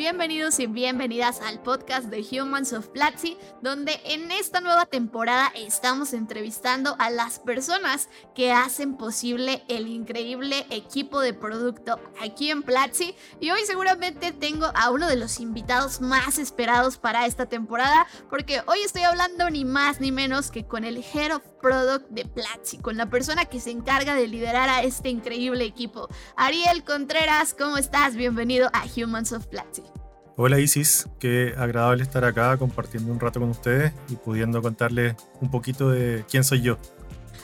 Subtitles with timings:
[0.00, 6.14] Bienvenidos y bienvenidas al podcast de Humans of Platzi, donde en esta nueva temporada estamos
[6.14, 13.14] entrevistando a las personas que hacen posible el increíble equipo de producto aquí en Platzi.
[13.40, 18.62] Y hoy seguramente tengo a uno de los invitados más esperados para esta temporada, porque
[18.68, 22.78] hoy estoy hablando ni más ni menos que con el Head of Product de Platzi,
[22.78, 26.08] con la persona que se encarga de liderar a este increíble equipo.
[26.36, 28.16] Ariel Contreras, ¿cómo estás?
[28.16, 29.89] Bienvenido a Humans of Platzi.
[30.42, 35.50] Hola Isis, qué agradable estar acá compartiendo un rato con ustedes y pudiendo contarles un
[35.50, 36.78] poquito de quién soy yo.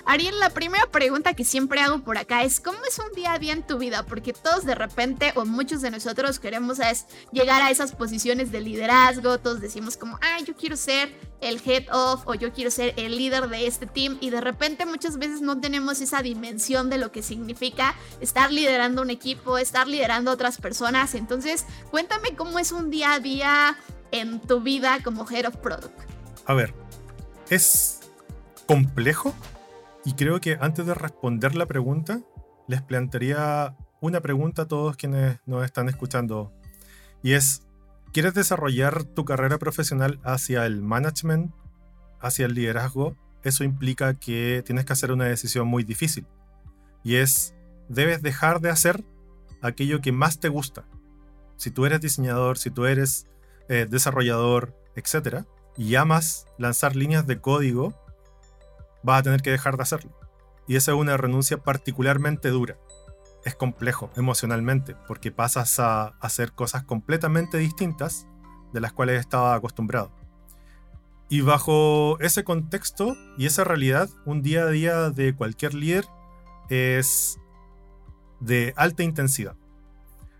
[0.08, 3.40] Ariel, la primera pregunta que siempre hago por acá es ¿cómo es un día a
[3.40, 4.04] día en tu vida?
[4.04, 8.60] Porque todos de repente o muchos de nosotros queremos es llegar a esas posiciones de
[8.60, 12.94] liderazgo, todos decimos como, ah, yo quiero ser el head of o yo quiero ser
[12.96, 16.98] el líder de este team y de repente muchas veces no tenemos esa dimensión de
[16.98, 21.16] lo que significa estar liderando un equipo, estar liderando a otras personas.
[21.16, 23.76] Entonces, cuéntame cómo es un día a día
[24.12, 25.98] en tu vida como head of product.
[26.46, 26.72] A ver,
[27.50, 27.98] es
[28.66, 29.34] complejo
[30.06, 32.20] y creo que antes de responder la pregunta,
[32.68, 36.52] les plantearía una pregunta a todos quienes nos están escuchando.
[37.24, 37.66] Y es,
[38.12, 41.52] ¿quieres desarrollar tu carrera profesional hacia el management,
[42.20, 43.16] hacia el liderazgo?
[43.42, 46.24] Eso implica que tienes que hacer una decisión muy difícil.
[47.02, 47.56] Y es,
[47.88, 49.04] debes dejar de hacer
[49.60, 50.84] aquello que más te gusta.
[51.56, 53.26] Si tú eres diseñador, si tú eres
[53.68, 58.05] eh, desarrollador, etc., y amas lanzar líneas de código
[59.02, 60.12] vas a tener que dejar de hacerlo.
[60.66, 62.77] Y esa es una renuncia particularmente dura.
[63.44, 68.26] Es complejo emocionalmente porque pasas a hacer cosas completamente distintas
[68.72, 70.12] de las cuales estaba acostumbrado.
[71.28, 76.06] Y bajo ese contexto y esa realidad, un día a día de cualquier líder
[76.69, 77.38] es
[78.41, 79.56] de alta intensidad.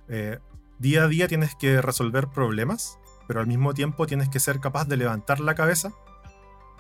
[0.09, 0.39] Eh,
[0.79, 4.87] día a día tienes que resolver problemas, pero al mismo tiempo tienes que ser capaz
[4.87, 5.93] de levantar la cabeza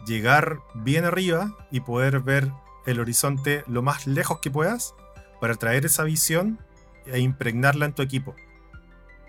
[0.06, 2.52] llegar bien arriba y poder ver
[2.86, 4.94] el horizonte lo más lejos que puedas
[5.40, 6.58] para traer esa visión
[7.06, 8.34] e impregnarla en tu equipo.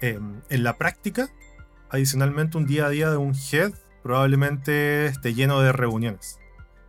[0.01, 1.29] Em, en la práctica,
[1.89, 3.73] adicionalmente, un día a día de un head
[4.03, 6.39] probablemente esté lleno de reuniones,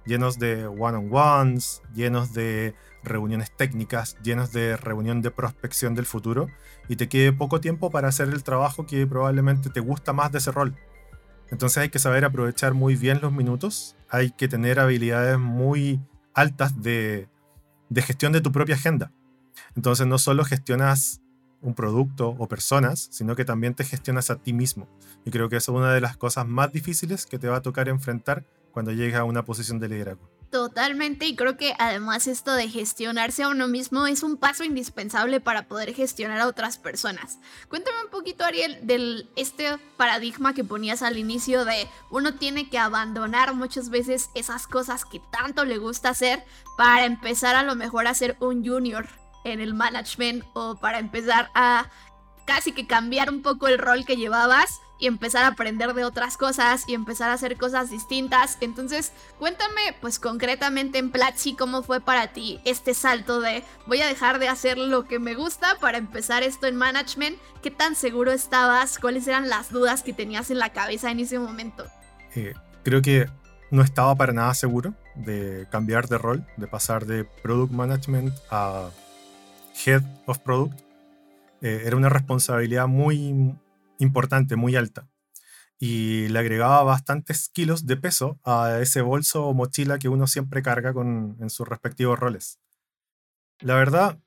[0.04, 6.48] llenos de one-on-ones, llenos de reuniones técnicas, llenos de reunión de prospección del futuro,
[6.88, 10.38] y te quede poco tiempo para hacer el trabajo que probablemente te gusta más de
[10.38, 10.76] ese rol.
[11.50, 16.00] Entonces hay que saber aprovechar muy bien los minutos, hay que tener habilidades muy
[16.34, 17.28] altas de,
[17.94, 19.12] gestión de tu propia agenda.
[19.74, 21.20] Entonces no solo gestionas
[21.60, 24.88] un producto o personas, sino que también te gestionas a ti mismo.
[25.24, 27.62] Y creo que eso es una de las cosas más difíciles que te va a
[27.62, 30.37] tocar enfrentar cuando llegues a una posición de liderazgo.
[30.50, 35.40] Totalmente, y creo que además esto de gestionarse a uno mismo es un paso indispensable
[35.40, 37.38] para poder gestionar a otras personas.
[37.68, 42.78] Cuéntame un poquito, Ariel, del este paradigma que ponías al inicio de uno tiene que
[42.78, 46.42] abandonar muchas veces esas cosas que tanto le gusta hacer
[46.78, 49.06] para empezar a lo mejor a ser un junior
[49.44, 51.90] en el management o para empezar a
[52.46, 56.36] casi que cambiar un poco el rol que llevabas y empezar a aprender de otras
[56.36, 58.58] cosas y empezar a hacer cosas distintas.
[58.60, 64.06] Entonces, cuéntame pues concretamente en Platzi cómo fue para ti este salto de voy a
[64.06, 67.38] dejar de hacer lo que me gusta para empezar esto en management.
[67.62, 68.98] ¿Qué tan seguro estabas?
[68.98, 71.86] ¿Cuáles eran las dudas que tenías en la cabeza en ese momento?
[72.34, 73.26] Eh, creo que
[73.70, 78.90] no estaba para nada seguro de cambiar de rol, de pasar de product management a
[79.84, 80.80] head of product.
[81.60, 83.54] Eh, era una responsabilidad muy
[83.98, 85.08] importante, muy alta.
[85.78, 90.62] Y le agregaba bastantes kilos de peso a ese bolso o mochila que uno siempre
[90.62, 92.58] carga con, en sus respectivos roles.
[93.60, 94.18] La verdad,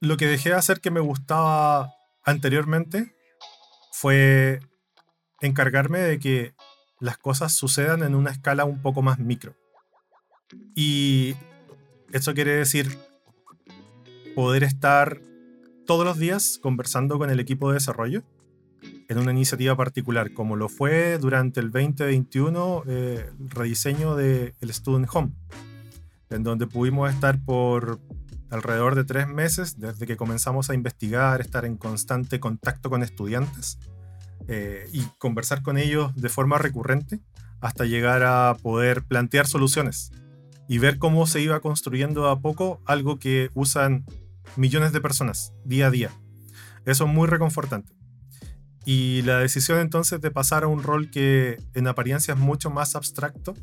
[0.00, 1.92] lo que dejé de hacer que me gustaba
[2.24, 3.14] anteriormente
[3.92, 4.60] fue
[5.40, 6.54] encargarme de que
[7.00, 9.54] las cosas sucedan en una escala un poco más micro.
[10.74, 11.34] Y
[12.12, 12.98] eso quiere decir
[14.34, 15.20] poder estar
[15.88, 18.22] todos los días conversando con el equipo de desarrollo
[19.08, 25.08] en una iniciativa particular, como lo fue durante el 2021 eh, el rediseño del Student
[25.14, 25.32] Home,
[26.28, 28.00] en donde pudimos estar por
[28.50, 33.78] alrededor de tres meses desde que comenzamos a investigar, estar en constante contacto con estudiantes
[34.46, 37.20] eh, y conversar con ellos de forma recurrente
[37.62, 40.12] hasta llegar a poder plantear soluciones
[40.68, 44.04] y ver cómo se iba construyendo a poco algo que usan
[44.56, 46.10] millones de personas día a día.
[46.84, 47.92] Eso es muy reconfortante.
[48.84, 52.96] Y la decisión entonces de pasar a un rol que en apariencia es mucho más
[52.96, 53.54] abstracto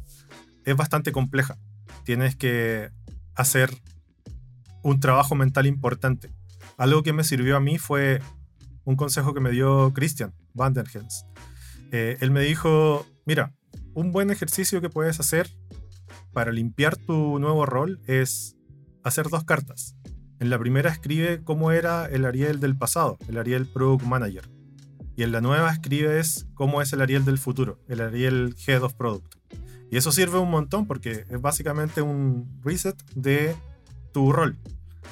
[0.65, 1.57] es bastante compleja.
[2.03, 2.91] Tienes que
[3.35, 3.71] hacer
[4.83, 6.31] un trabajo mental importante.
[6.77, 8.21] Algo que me sirvió a mí fue
[8.83, 11.25] un consejo que me dio Christian Vanderhens.
[11.91, 13.53] Eh, él me dijo, mira,
[13.93, 15.49] un buen ejercicio que puedes hacer
[16.33, 18.57] para limpiar tu nuevo rol es
[19.03, 19.95] hacer dos cartas.
[20.39, 24.49] En la primera escribe cómo era el Ariel del pasado, el Ariel Product Manager.
[25.15, 28.95] Y en la nueva escribes cómo es el Ariel del futuro, el Ariel Head of
[28.95, 29.33] Product.
[29.89, 33.55] Y eso sirve un montón porque es básicamente un reset de
[34.11, 34.57] tu rol.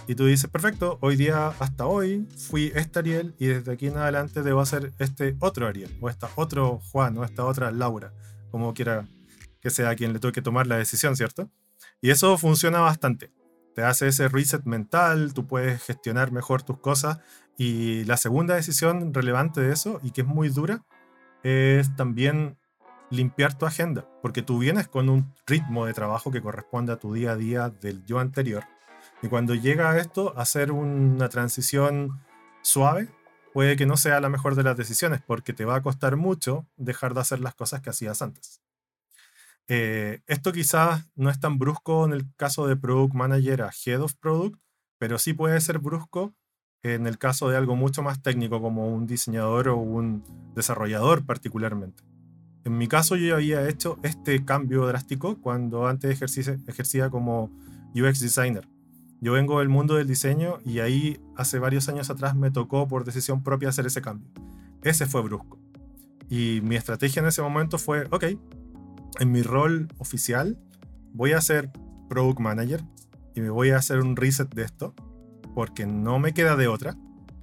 [0.08, 3.98] Y tú dices, perfecto, hoy día hasta hoy fui este Ariel y desde aquí en
[3.98, 8.12] adelante debo hacer este otro Ariel, o esta otro Juan, o esta otra Laura,
[8.52, 9.08] como quiera
[9.62, 11.50] que sea quien le toque tomar la decisión, ¿cierto?
[12.02, 13.32] Y eso funciona bastante.
[13.76, 17.20] Te hace ese reset mental, tú puedes gestionar mejor tus cosas.
[17.58, 20.84] Y la segunda decisión relevante de eso, y que es muy dura,
[21.44, 22.58] es también
[23.10, 27.14] limpiar tu agenda, porque tú vienes con un ritmo de trabajo que corresponde a tu
[27.14, 28.64] día a día del yo anterior.
[29.22, 32.22] Y cuando llega a esto, hacer una transición
[32.62, 33.10] suave
[33.54, 36.66] puede que no sea la mejor de las decisiones, porque te va a costar mucho
[36.76, 38.63] dejar de hacer las cosas que hacías antes.
[39.68, 44.02] Eh, esto quizás no es tan brusco en el caso de Product Manager a Head
[44.02, 44.60] of Product,
[44.98, 46.34] pero sí puede ser brusco
[46.84, 50.24] en el caso de algo mucho más técnico como un diseñador o un
[50.54, 52.04] desarrollador particularmente.
[52.66, 57.52] En mi caso yo había hecho este cambio drástico cuando antes ejercía, ejercía como
[57.96, 58.68] UX designer.
[59.22, 63.06] Yo vengo del mundo del diseño y ahí hace varios años atrás me tocó por
[63.06, 64.30] decisión propia hacer ese cambio.
[64.82, 65.60] Ese fue brusco.
[66.30, 68.26] Y mi estrategia en ese momento fue, ok,
[69.20, 70.58] en mi rol oficial
[71.14, 71.72] voy a ser
[72.10, 72.84] product manager
[73.36, 74.94] y me voy a hacer un reset de esto
[75.54, 76.98] porque no me queda de otra.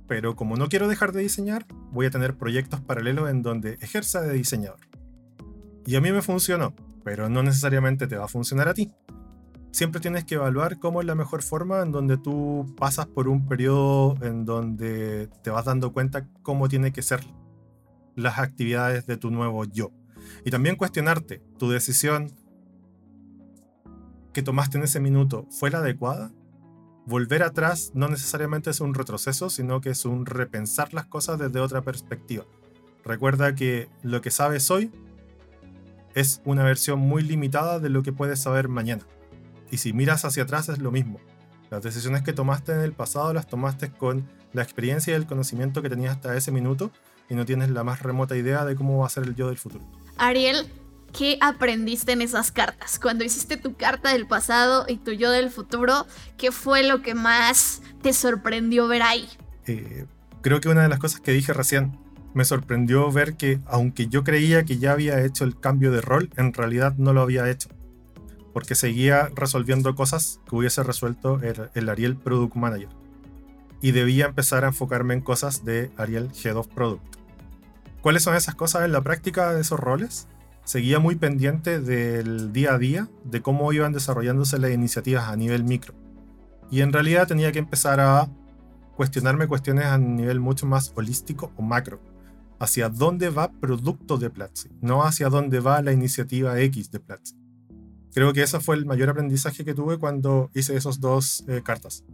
[0.06, 4.20] Pero como no quiero dejar de diseñar, voy a tener proyectos paralelos en donde ejerza
[4.20, 4.80] de diseñador.
[5.86, 6.74] Y a mí me funcionó,
[7.04, 8.92] pero no necesariamente te va a funcionar a ti.
[9.70, 13.46] Siempre tienes que evaluar cómo es la mejor forma en donde tú pasas por un
[13.46, 17.20] periodo en donde te vas dando cuenta cómo tiene que ser
[18.16, 19.92] las actividades de tu nuevo yo.
[20.44, 22.32] Y también cuestionarte, ¿tu decisión
[24.32, 26.32] que tomaste en ese minuto fue la adecuada?
[27.06, 31.60] Volver atrás no necesariamente es un retroceso, sino que es un repensar las cosas desde
[31.60, 32.44] otra perspectiva.
[33.04, 34.90] Recuerda que lo que sabes hoy
[36.14, 39.06] es una versión muy limitada de lo que puedes saber mañana.
[39.70, 41.20] Y si miras hacia atrás es lo mismo.
[41.70, 45.82] Las decisiones que tomaste en el pasado las tomaste con la experiencia y el conocimiento
[45.82, 46.90] que tenías hasta ese minuto
[47.28, 49.58] y no tienes la más remota idea de cómo va a ser el yo del
[49.58, 49.84] futuro.
[50.20, 50.70] Ariel,
[51.16, 52.98] ¿qué aprendiste en esas cartas?
[52.98, 56.06] Cuando hiciste tu carta del pasado y tu yo del futuro,
[56.36, 59.26] ¿qué fue lo que más te sorprendió ver ahí?
[59.66, 60.04] Eh,
[60.42, 61.98] creo que una de las cosas que dije recién,
[62.34, 66.28] me sorprendió ver que aunque yo creía que ya había hecho el cambio de rol,
[66.36, 67.70] en realidad no lo había hecho.
[68.52, 72.90] Porque seguía resolviendo cosas que hubiese resuelto el, el Ariel Product Manager.
[73.80, 77.19] Y debía empezar a enfocarme en cosas de Ariel Head of Product.
[78.02, 80.26] ¿Cuáles son esas cosas en la práctica de esos roles?
[80.64, 85.64] Seguía muy pendiente del día a día, de cómo iban desarrollándose las iniciativas a nivel
[85.64, 85.94] micro.
[86.70, 88.28] Y en realidad tenía que empezar a
[88.96, 92.00] cuestionarme cuestiones a nivel mucho más holístico o macro.
[92.58, 97.34] Hacia dónde va producto de Platzi, no hacia dónde va la iniciativa X de Platzi.
[98.12, 102.04] Creo que ese fue el mayor aprendizaje que tuve cuando hice esos dos eh, cartas.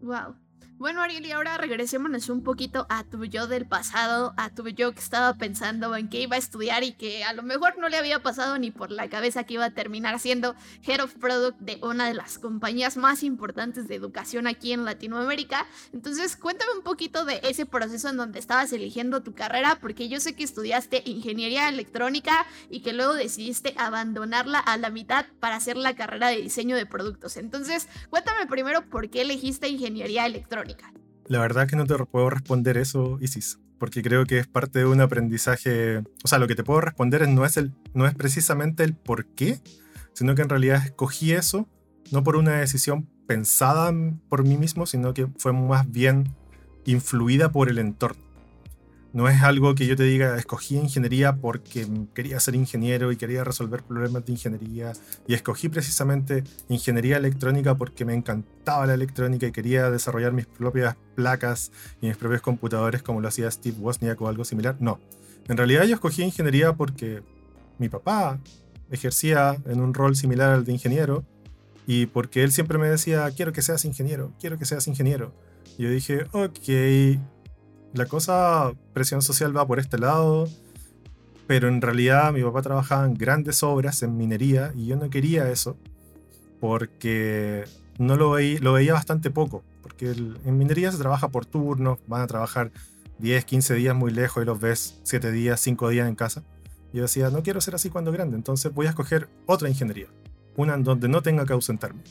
[0.00, 0.36] Wow.
[0.80, 4.94] Bueno, Ariel, y ahora regresémonos un poquito a tu yo del pasado, a tu yo
[4.94, 7.98] que estaba pensando en que iba a estudiar y que a lo mejor no le
[7.98, 10.54] había pasado ni por la cabeza que iba a terminar siendo
[10.86, 15.66] Head of Product de una de las compañías más importantes de educación aquí en Latinoamérica.
[15.92, 20.18] Entonces, cuéntame un poquito de ese proceso en donde estabas eligiendo tu carrera, porque yo
[20.18, 25.76] sé que estudiaste ingeniería electrónica y que luego decidiste abandonarla a la mitad para hacer
[25.76, 27.36] la carrera de diseño de productos.
[27.36, 30.69] Entonces, cuéntame primero por qué elegiste ingeniería electrónica.
[31.26, 34.86] La verdad que no te puedo responder eso, Isis, porque creo que es parte de
[34.86, 35.98] un aprendizaje.
[36.24, 39.26] O sea, lo que te puedo responder no es, el, no es precisamente el por
[39.26, 39.60] qué,
[40.12, 41.68] sino que en realidad escogí eso
[42.10, 43.92] no por una decisión pensada
[44.28, 46.34] por mí mismo, sino que fue más bien
[46.84, 48.22] influida por el entorno.
[49.12, 53.42] No es algo que yo te diga, escogí ingeniería porque quería ser ingeniero y quería
[53.42, 54.92] resolver problemas de ingeniería.
[55.26, 60.96] Y escogí precisamente ingeniería electrónica porque me encantaba la electrónica y quería desarrollar mis propias
[61.16, 64.76] placas y mis propios computadores como lo hacía Steve Wozniak o algo similar.
[64.78, 65.00] No.
[65.48, 67.22] En realidad yo escogí ingeniería porque
[67.78, 68.38] mi papá
[68.92, 71.24] ejercía en un rol similar al de ingeniero
[71.84, 75.32] y porque él siempre me decía, quiero que seas ingeniero, quiero que seas ingeniero.
[75.76, 77.18] Y yo dije, ok,
[77.92, 80.48] la cosa, presión social va por este lado,
[81.46, 85.50] pero en realidad mi papá trabajaba en grandes obras, en minería, y yo no quería
[85.50, 85.76] eso,
[86.60, 87.64] porque
[87.98, 92.70] no lo, veía, bastante poco, porque en minería se trabaja por turnos, van a trabajar
[93.18, 96.44] 10, 15 días muy lejos y los ves 7 días, 5 días en casa.
[96.92, 100.06] Yo decía, no quiero ser así cuando grande, entonces voy a escoger otra ingeniería,
[100.56, 102.02] una en donde no tenga que ausentarme.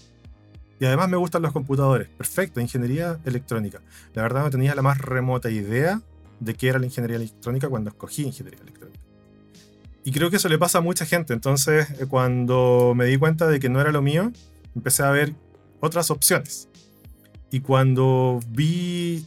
[0.79, 2.07] Y además me gustan los computadores.
[2.07, 3.81] Perfecto, ingeniería electrónica.
[4.13, 6.01] La verdad no tenía la más remota idea
[6.39, 9.00] de qué era la ingeniería electrónica cuando escogí ingeniería electrónica.
[10.05, 11.33] Y creo que eso le pasa a mucha gente.
[11.33, 14.31] Entonces, eh, cuando me di cuenta de que no era lo mío,
[14.74, 15.33] empecé a ver
[15.81, 16.69] otras opciones.
[17.51, 19.25] Y cuando vi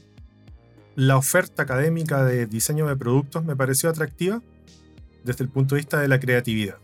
[0.94, 4.40] la oferta académica de diseño de productos, me pareció atractiva
[5.24, 6.78] desde el punto de vista de la creatividad.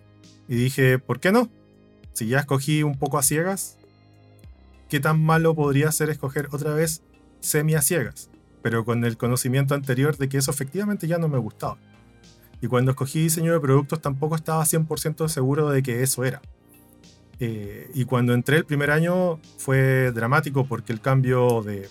[0.47, 1.49] Y dije, ¿por qué no?
[2.13, 3.78] Si ya escogí un poco a ciegas,
[4.89, 7.03] ¿qué tan malo podría ser escoger otra vez
[7.41, 8.31] semi ciegas?
[8.63, 11.79] Pero con el conocimiento anterior de que eso efectivamente ya no me gustaba.
[12.61, 16.43] Y cuando escogí diseño de productos tampoco estaba 100% seguro de que eso era.
[17.41, 21.89] Eh, y cuando entré el primer año fue dramático porque el cambio de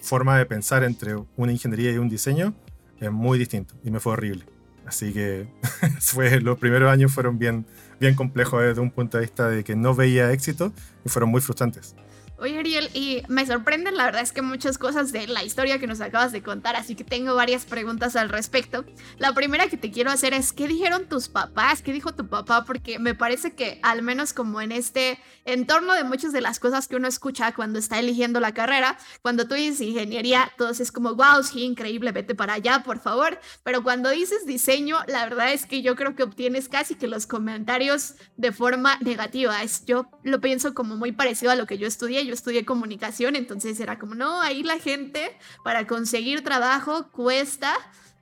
[0.00, 2.52] forma de pensar entre una ingeniería y un diseño
[3.00, 4.44] es muy distinto y me fue horrible.
[4.84, 5.46] Así que
[6.00, 7.64] fue, los primeros años fueron bien,
[8.02, 10.72] bien complejos desde un punto de vista de que no veía éxito
[11.04, 11.94] y fueron muy frustrantes.
[12.42, 15.86] Oye, Ariel, y me sorprenden, la verdad es que muchas cosas de la historia que
[15.86, 18.84] nos acabas de contar, así que tengo varias preguntas al respecto.
[19.18, 21.82] La primera que te quiero hacer es, ¿qué dijeron tus papás?
[21.82, 22.64] ¿Qué dijo tu papá?
[22.64, 26.88] Porque me parece que al menos como en este entorno de muchas de las cosas
[26.88, 31.14] que uno escucha cuando está eligiendo la carrera, cuando tú dices ingeniería, todos es como,
[31.14, 33.38] wow, sí, increíble, vete para allá, por favor.
[33.62, 37.28] Pero cuando dices diseño, la verdad es que yo creo que obtienes casi que los
[37.28, 39.62] comentarios de forma negativa.
[39.62, 43.78] Es, yo lo pienso como muy parecido a lo que yo estudié estudié comunicación, entonces
[43.80, 47.72] era como, no, ahí la gente para conseguir trabajo cuesta,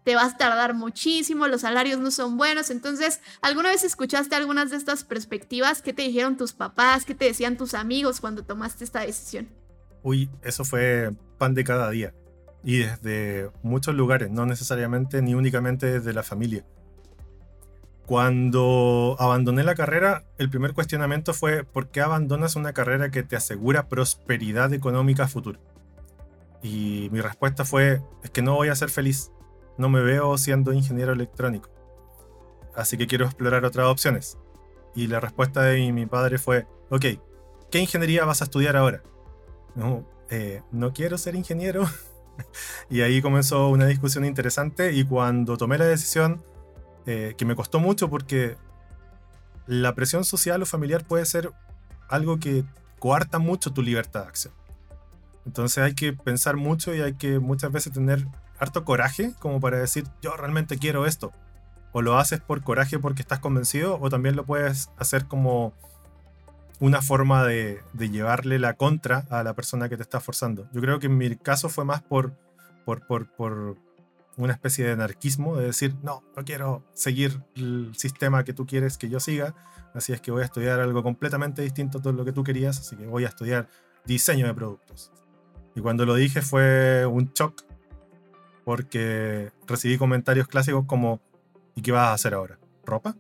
[0.05, 2.71] te vas a tardar muchísimo, los salarios no son buenos.
[2.71, 5.83] Entonces, ¿alguna vez escuchaste algunas de estas perspectivas?
[5.83, 7.05] ¿Qué te dijeron tus papás?
[7.05, 9.49] ¿Qué te decían tus amigos cuando tomaste esta decisión?
[10.03, 12.15] Uy, eso fue pan de cada día.
[12.65, 16.65] Y desde muchos lugares, no necesariamente ni únicamente desde la familia.
[18.11, 23.37] Cuando abandoné la carrera, el primer cuestionamiento fue ¿por qué abandonas una carrera que te
[23.37, 25.61] asegura prosperidad económica a futuro?
[26.61, 29.31] Y mi respuesta fue es que no voy a ser feliz,
[29.79, 31.71] no me veo siendo ingeniero electrónico,
[32.75, 34.37] así que quiero explorar otras opciones.
[34.97, 37.05] Y la respuesta de mi padre fue, ok,
[37.71, 39.05] ¿qué ingeniería vas a estudiar ahora?
[39.77, 41.85] No, eh, no quiero ser ingeniero.
[42.91, 46.43] y ahí comenzó una discusión interesante y cuando tomé la decisión
[47.13, 48.57] eh, que me costó mucho porque
[49.67, 51.51] la presión social o familiar puede ser
[52.09, 52.63] algo que
[53.01, 54.55] coarta mucho tu libertad de acción.
[55.45, 58.29] Entonces hay que pensar mucho y hay que muchas veces tener
[58.61, 61.33] harto coraje como para decir yo realmente quiero esto.
[61.91, 65.75] O lo haces por coraje porque estás convencido o también lo puedes hacer como
[66.79, 70.69] una forma de, llevarle la contra a la persona que te está forzando.
[70.73, 72.37] Yo creo que en mi caso fue más por,
[72.85, 73.77] por, por
[74.41, 78.99] una especie de anarquismo, de decir, no, no quiero seguir el sistema que tú quieres
[78.99, 79.55] que yo siga,
[79.95, 82.79] así es que voy a estudiar algo completamente distinto a todo lo que tú querías,
[82.79, 83.69] así que voy a estudiar
[84.05, 85.13] diseño de productos.
[85.75, 87.63] Y cuando lo dije fue un shock,
[88.65, 91.21] porque recibí comentarios clásicos como,
[91.75, 92.59] ¿y qué vas a hacer ahora?
[92.85, 93.17] ¿Ropa?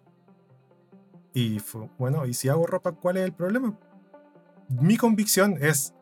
[1.32, 3.78] Y fue, bueno, ¿y si hago ropa, cuál es el problema?
[4.68, 5.94] Mi convicción es,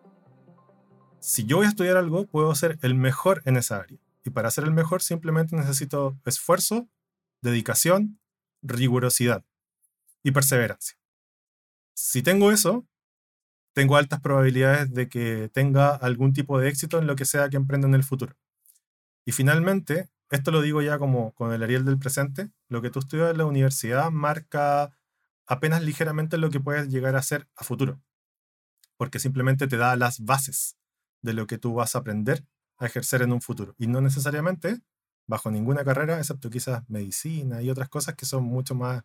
[1.21, 3.99] si yo voy a estudiar algo, puedo ser el mejor en esa área.
[4.29, 6.87] Y para ser el mejor simplemente necesito esfuerzo,
[7.41, 8.21] dedicación,
[8.61, 9.43] rigurosidad
[10.23, 10.99] y perseverancia.
[11.95, 12.87] Si tengo eso,
[13.73, 17.57] tengo altas probabilidades de que tenga algún tipo de éxito en lo que sea que
[17.57, 18.37] emprenda en el futuro.
[19.25, 22.99] Y finalmente, esto lo digo ya como con el Ariel del presente, lo que tú
[22.99, 24.95] estudias en la universidad marca
[25.47, 27.99] apenas ligeramente lo que puedes llegar a ser a futuro,
[28.99, 30.77] porque simplemente te da las bases
[31.23, 32.45] de lo que tú vas a aprender
[32.79, 33.75] a ejercer en un futuro.
[33.79, 34.81] Y no necesariamente
[35.27, 39.03] bajo ninguna carrera, excepto quizás medicina y otras cosas que son mucho más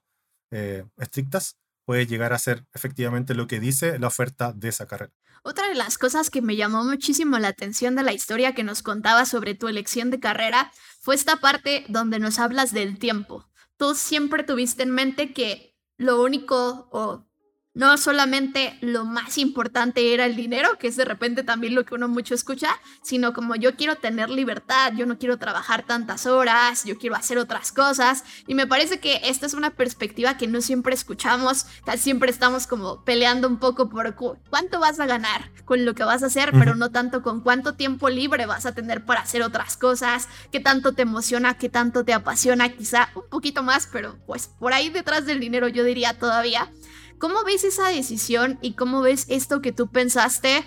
[0.52, 5.14] eh, estrictas, puede llegar a ser efectivamente lo que dice la oferta de esa carrera.
[5.44, 8.82] Otra de las cosas que me llamó muchísimo la atención de la historia que nos
[8.82, 13.46] contaba sobre tu elección de carrera fue esta parte donde nos hablas del tiempo.
[13.76, 17.28] Tú siempre tuviste en mente que lo único o
[17.74, 21.96] no solamente lo más importante era el dinero, que es de repente también lo que
[21.96, 22.70] uno mucho escucha,
[23.02, 27.40] sino como yo quiero tener libertad, yo no quiero trabajar tantas horas, yo quiero hacer
[27.40, 28.24] otras cosas.
[28.48, 32.68] Y me parece que esta es una perspectiva que no siempre escuchamos, casi siempre estamos
[32.68, 34.16] como peleando un poco por
[34.50, 37.74] cuánto vas a ganar con lo que vas a hacer, pero no tanto con cuánto
[37.74, 42.04] tiempo libre vas a tener para hacer otras cosas, qué tanto te emociona, qué tanto
[42.04, 46.20] te apasiona, quizá un poquito más, pero pues por ahí detrás del dinero yo diría
[46.20, 46.70] todavía.
[47.24, 50.62] ¿Cómo ves esa decisión y cómo ves esto que tú pensaste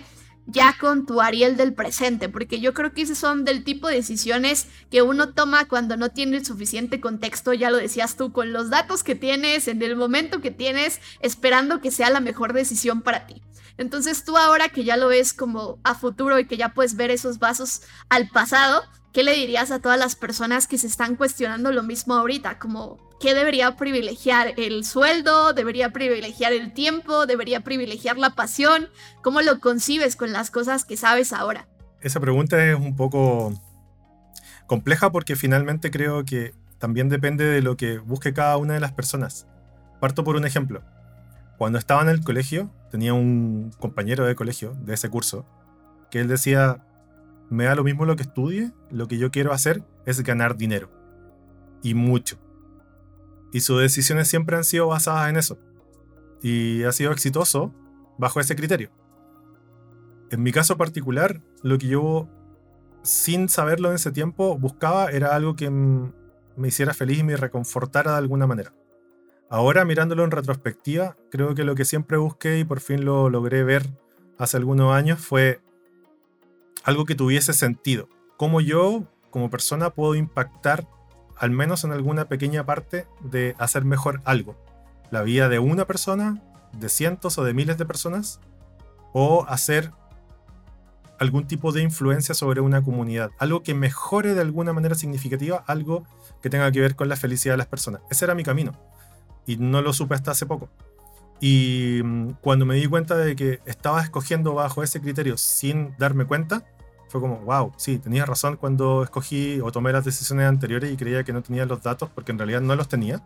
[0.47, 2.29] ya con tu Ariel del presente?
[2.29, 6.09] Porque yo creo que esos son del tipo de decisiones que uno toma cuando no
[6.09, 10.41] tiene suficiente contexto, ya lo decías tú, con los datos que tienes, en el momento
[10.41, 13.43] que tienes, esperando que sea la mejor decisión para ti.
[13.77, 17.11] Entonces tú ahora que ya lo ves como a futuro y que ya puedes ver
[17.11, 18.81] esos vasos al pasado,
[19.13, 22.59] ¿qué le dirías a todas las personas que se están cuestionando lo mismo ahorita?
[22.59, 24.53] Como ¿Qué debería privilegiar?
[24.57, 25.53] ¿El sueldo?
[25.53, 27.25] ¿Debería privilegiar el tiempo?
[27.25, 28.89] ¿Debería privilegiar la pasión?
[29.23, 31.67] ¿Cómo lo concibes con las cosas que sabes ahora?
[31.99, 33.59] Esa pregunta es un poco
[34.67, 38.91] compleja porque finalmente creo que también depende de lo que busque cada una de las
[38.91, 39.47] personas.
[39.99, 40.83] Parto por un ejemplo.
[41.57, 45.43] Cuando estaba en el colegio, tenía un compañero de colegio de ese curso
[46.11, 46.85] que él decía,
[47.49, 50.89] me da lo mismo lo que estudie, lo que yo quiero hacer es ganar dinero.
[51.81, 52.37] Y mucho.
[53.53, 55.57] Y sus decisiones siempre han sido basadas en eso.
[56.41, 57.73] Y ha sido exitoso
[58.17, 58.91] bajo ese criterio.
[60.29, 62.27] En mi caso particular, lo que yo,
[63.01, 68.11] sin saberlo en ese tiempo, buscaba era algo que me hiciera feliz y me reconfortara
[68.11, 68.73] de alguna manera.
[69.49, 73.63] Ahora, mirándolo en retrospectiva, creo que lo que siempre busqué y por fin lo logré
[73.63, 73.83] ver
[74.37, 75.61] hace algunos años fue
[76.87, 78.07] algo que tuviese sentido.
[78.37, 80.87] Cómo yo, como persona, puedo impactar
[81.37, 84.55] al menos en alguna pequeña parte, de hacer mejor algo.
[85.11, 86.41] La vida de una persona,
[86.71, 88.39] de cientos o de miles de personas,
[89.13, 89.91] o hacer
[91.19, 93.31] algún tipo de influencia sobre una comunidad.
[93.37, 96.05] Algo que mejore de alguna manera significativa, algo
[96.41, 98.01] que tenga que ver con la felicidad de las personas.
[98.09, 98.71] Ese era mi camino.
[99.45, 100.69] Y no lo supe hasta hace poco.
[101.41, 106.25] Y mm, cuando me di cuenta de que estaba escogiendo bajo ese criterio sin darme
[106.25, 106.63] cuenta,
[107.09, 111.23] fue como, wow, sí, tenía razón cuando escogí o tomé las decisiones anteriores y creía
[111.23, 113.23] que no tenía los datos, porque en realidad no los tenía.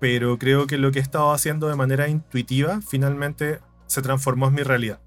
[0.00, 4.54] Pero creo que lo que he estado haciendo de manera intuitiva finalmente se transformó en
[4.54, 5.00] mi realidad.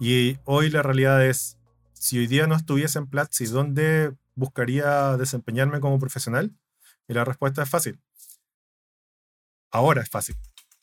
[0.00, 1.58] Y hoy la realidad es,
[1.92, 6.52] si hoy día no estuviese en Platzi, ¿dónde buscaría desempeñarme como profesional?
[7.06, 8.00] Y la respuesta es fácil.
[9.70, 10.36] Ahora es fácil.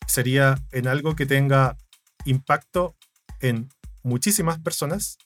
[0.08, 1.78] Sería en algo que tenga
[2.26, 2.96] impacto
[3.40, 3.70] en
[4.04, 5.18] muchísimas personas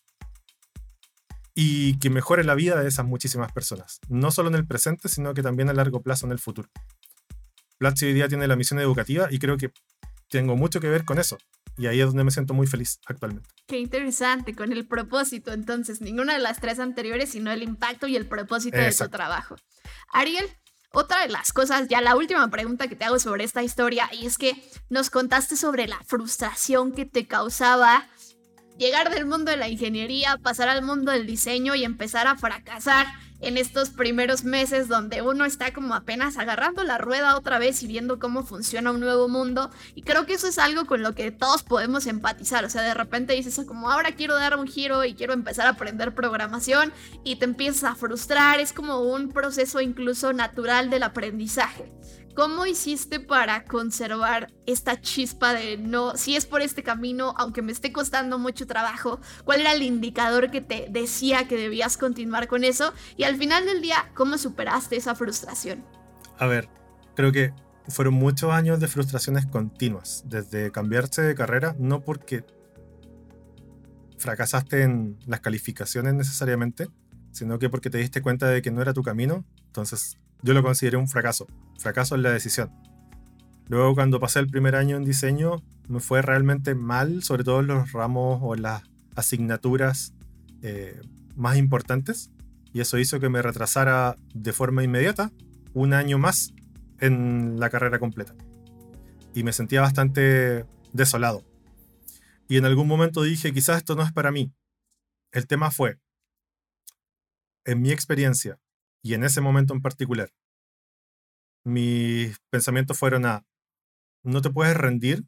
[1.56, 5.34] y que mejore la vida de esas muchísimas personas, no solo en el presente, sino
[5.34, 6.70] que también a largo plazo en el futuro.
[7.78, 9.72] Platzi hoy día tiene la misión educativa y creo que
[10.30, 11.38] tengo mucho que ver con eso.
[11.78, 13.50] Y ahí es donde me siento muy feliz actualmente.
[13.68, 18.16] Qué interesante, con el propósito entonces, ninguna de las tres anteriores, sino el impacto y
[18.16, 19.56] el propósito de tu trabajo.
[20.14, 20.46] Ariel,
[20.92, 24.26] otra de las cosas, ya la última pregunta que te hago sobre esta historia, y
[24.26, 28.08] es que nos contaste sobre la frustración que te causaba
[28.78, 33.08] llegar del mundo de la ingeniería, pasar al mundo del diseño y empezar a fracasar
[33.42, 37.88] en estos primeros meses donde uno está como apenas agarrando la rueda otra vez y
[37.88, 39.70] viendo cómo funciona un nuevo mundo.
[39.94, 42.66] Y creo que eso es algo con lo que todos podemos empatizar.
[42.66, 45.72] O sea, de repente dices como ahora quiero dar un giro y quiero empezar a
[45.72, 46.92] aprender programación
[47.24, 48.60] y te empiezas a frustrar.
[48.60, 51.92] Es como un proceso incluso natural del aprendizaje.
[52.36, 57.72] ¿Cómo hiciste para conservar esta chispa de no, si es por este camino, aunque me
[57.72, 62.66] esté costando mucho trabajo, cuál era el indicador que te decía que debías continuar con
[62.66, 62.94] eso?
[63.16, 65.86] Y al final del día, ¿cómo superaste esa frustración?
[66.38, 66.68] A ver,
[67.16, 67.54] creo que
[67.88, 72.44] fueron muchos años de frustraciones continuas, desde cambiarse de carrera, no porque
[74.18, 76.90] fracasaste en las calificaciones necesariamente,
[77.32, 80.64] sino que porque te diste cuenta de que no era tu camino, entonces yo lo
[80.64, 81.48] consideré un fracaso.
[81.78, 82.72] Fracaso en la decisión.
[83.68, 87.68] Luego cuando pasé el primer año en diseño me fue realmente mal, sobre todo en
[87.68, 88.84] los ramos o las
[89.16, 90.14] asignaturas
[90.62, 91.02] eh,
[91.36, 92.32] más importantes.
[92.74, 95.32] Y eso hizo que me retrasara de forma inmediata
[95.74, 96.54] un año más
[97.00, 98.36] en la carrera completa.
[99.34, 101.44] Y me sentía bastante desolado.
[102.48, 104.54] Y en algún momento dije, quizás esto no es para mí.
[105.32, 106.00] El tema fue,
[107.66, 108.60] en mi experiencia,
[109.06, 110.32] y en ese momento en particular,
[111.64, 113.46] mis pensamientos fueron a,
[114.24, 115.28] no te puedes rendir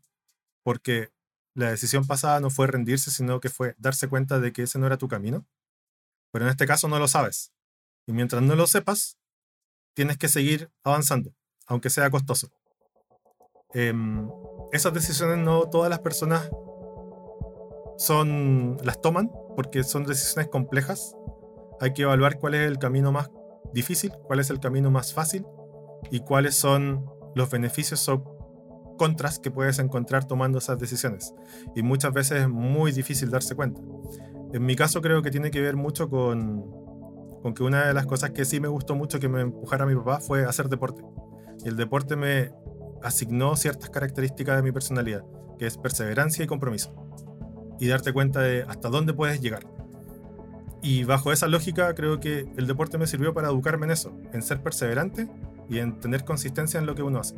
[0.64, 1.12] porque
[1.54, 4.88] la decisión pasada no fue rendirse, sino que fue darse cuenta de que ese no
[4.88, 5.46] era tu camino.
[6.32, 7.54] Pero en este caso no lo sabes.
[8.08, 9.20] Y mientras no lo sepas,
[9.94, 11.36] tienes que seguir avanzando,
[11.68, 12.50] aunque sea costoso.
[13.76, 14.28] Em,
[14.72, 16.50] esas decisiones no todas las personas
[18.00, 21.16] son, las toman porque son decisiones complejas.
[21.80, 23.30] Hay que evaluar cuál es el camino más
[23.74, 25.46] difícil, cuál es el camino más fácil
[26.12, 28.38] y cuáles son los beneficios o
[28.98, 31.34] contras que puedes encontrar tomando esas decisiones.
[31.76, 33.82] Y muchas veces es muy difícil darse cuenta.
[34.54, 36.72] En mi caso creo que tiene que ver mucho con,
[37.42, 39.96] con que una de las cosas que sí me gustó mucho que me empujara mi
[39.96, 41.04] papá fue hacer deporte.
[41.64, 42.52] Y el deporte me
[43.04, 45.24] asignó ciertas características de mi personalidad,
[45.58, 46.94] que es perseverancia y compromiso.
[47.80, 49.68] Y darte cuenta de hasta dónde puedes llegar.
[50.82, 54.42] Y bajo esa lógica creo que el deporte me sirvió para educarme en eso, en
[54.42, 55.28] ser perseverante
[55.70, 57.36] y en tener consistencia en lo que uno hace.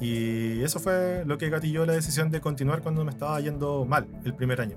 [0.00, 4.06] Y eso fue lo que gatilló la decisión de continuar cuando me estaba yendo mal
[4.24, 4.76] el primer año.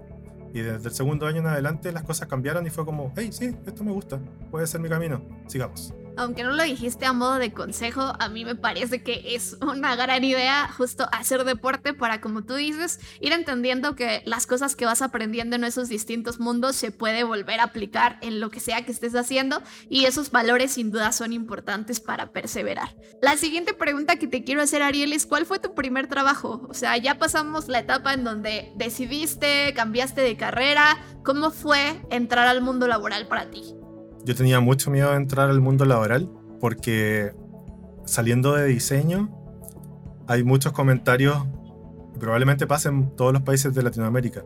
[0.53, 3.55] Y desde el segundo año en adelante las cosas cambiaron y fue como, hey, sí,
[3.65, 4.19] esto me gusta,
[4.51, 8.43] puede ser mi camino, sigamos aunque no lo dijiste a modo de consejo, a mí
[8.43, 13.33] me parece que es una gran idea justo hacer deporte para, como tú dices, ir
[13.33, 17.65] entendiendo que las cosas que vas aprendiendo en esos distintos mundos se puede volver a
[17.65, 21.99] aplicar en lo que sea que estés haciendo y esos valores sin duda son importantes
[21.99, 22.95] para perseverar.
[23.21, 26.65] La siguiente pregunta que te quiero hacer, Ariel, es ¿cuál fue tu primer trabajo?
[26.69, 32.47] O sea, ya pasamos la etapa en donde decidiste, cambiaste de carrera, ¿cómo fue entrar
[32.47, 33.76] al mundo laboral para ti?
[34.27, 37.33] Yo tenía mucho miedo de entrar al mundo laboral porque
[38.03, 39.29] saliendo de diseño
[40.27, 41.45] hay muchos comentarios,
[42.19, 44.43] probablemente pasen en todos los países de Latinoamérica.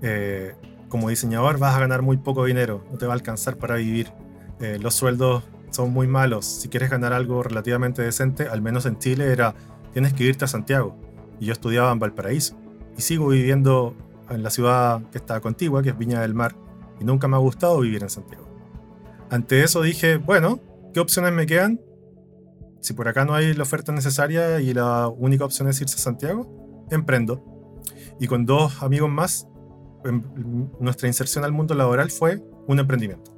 [0.00, 0.54] Eh,
[0.88, 4.10] como diseñador vas a ganar muy poco dinero, no te va a alcanzar para vivir.
[4.58, 6.46] Eh, los sueldos son muy malos.
[6.46, 9.54] Si quieres ganar algo relativamente decente, al menos en Chile, era
[9.92, 10.96] tienes que irte a Santiago.
[11.38, 12.56] Y yo estudiaba en Valparaíso.
[12.96, 13.94] Y sigo viviendo
[14.30, 16.56] en la ciudad que está contigua, que es Viña del Mar.
[16.98, 18.49] Y nunca me ha gustado vivir en Santiago.
[19.30, 20.58] Ante eso dije, bueno,
[20.92, 21.80] ¿qué opciones me quedan?
[22.80, 25.98] Si por acá no hay la oferta necesaria y la única opción es irse a
[25.98, 27.44] Santiago, emprendo.
[28.18, 29.46] Y con dos amigos más,
[30.04, 30.22] em,
[30.80, 33.32] nuestra inserción al mundo laboral fue un emprendimiento.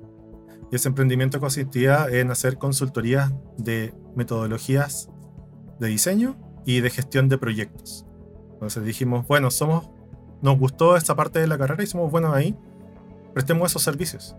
[0.70, 5.10] Y ese emprendimiento consistía en hacer consultorías de metodologías
[5.78, 8.06] de diseño y de gestión de proyectos.
[8.54, 9.90] Entonces dijimos, bueno, somos,
[10.40, 12.56] nos gustó esta parte de la carrera y somos buenos ahí,
[13.34, 14.36] prestemos esos servicios.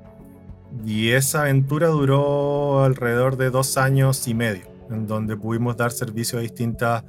[0.85, 6.39] Y esa aventura duró alrededor de dos años y medio, en donde pudimos dar servicio
[6.39, 7.03] a distintas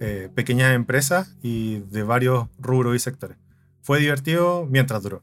[0.00, 3.36] eh, pequeñas empresas y de varios rubros y sectores.
[3.82, 5.22] Fue divertido mientras duró.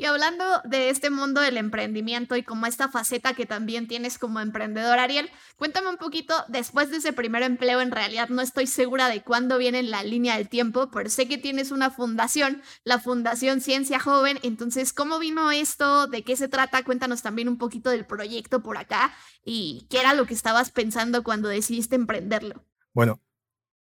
[0.00, 4.40] Y hablando de este mundo del emprendimiento y como esta faceta que también tienes como
[4.40, 9.08] emprendedor, Ariel, cuéntame un poquito, después de ese primer empleo, en realidad no estoy segura
[9.10, 13.60] de cuándo viene la línea del tiempo, pero sé que tienes una fundación, la Fundación
[13.60, 16.06] Ciencia Joven, entonces, ¿cómo vino esto?
[16.06, 16.82] ¿De qué se trata?
[16.82, 19.12] Cuéntanos también un poquito del proyecto por acá
[19.44, 22.64] y qué era lo que estabas pensando cuando decidiste emprenderlo.
[22.94, 23.20] Bueno,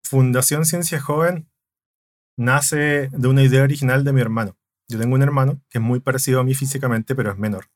[0.03, 1.49] Fundación Ciencia Joven
[2.35, 4.58] nace de una idea original de mi hermano.
[4.89, 7.69] Yo tengo un hermano que es muy parecido a mí físicamente, pero es menor.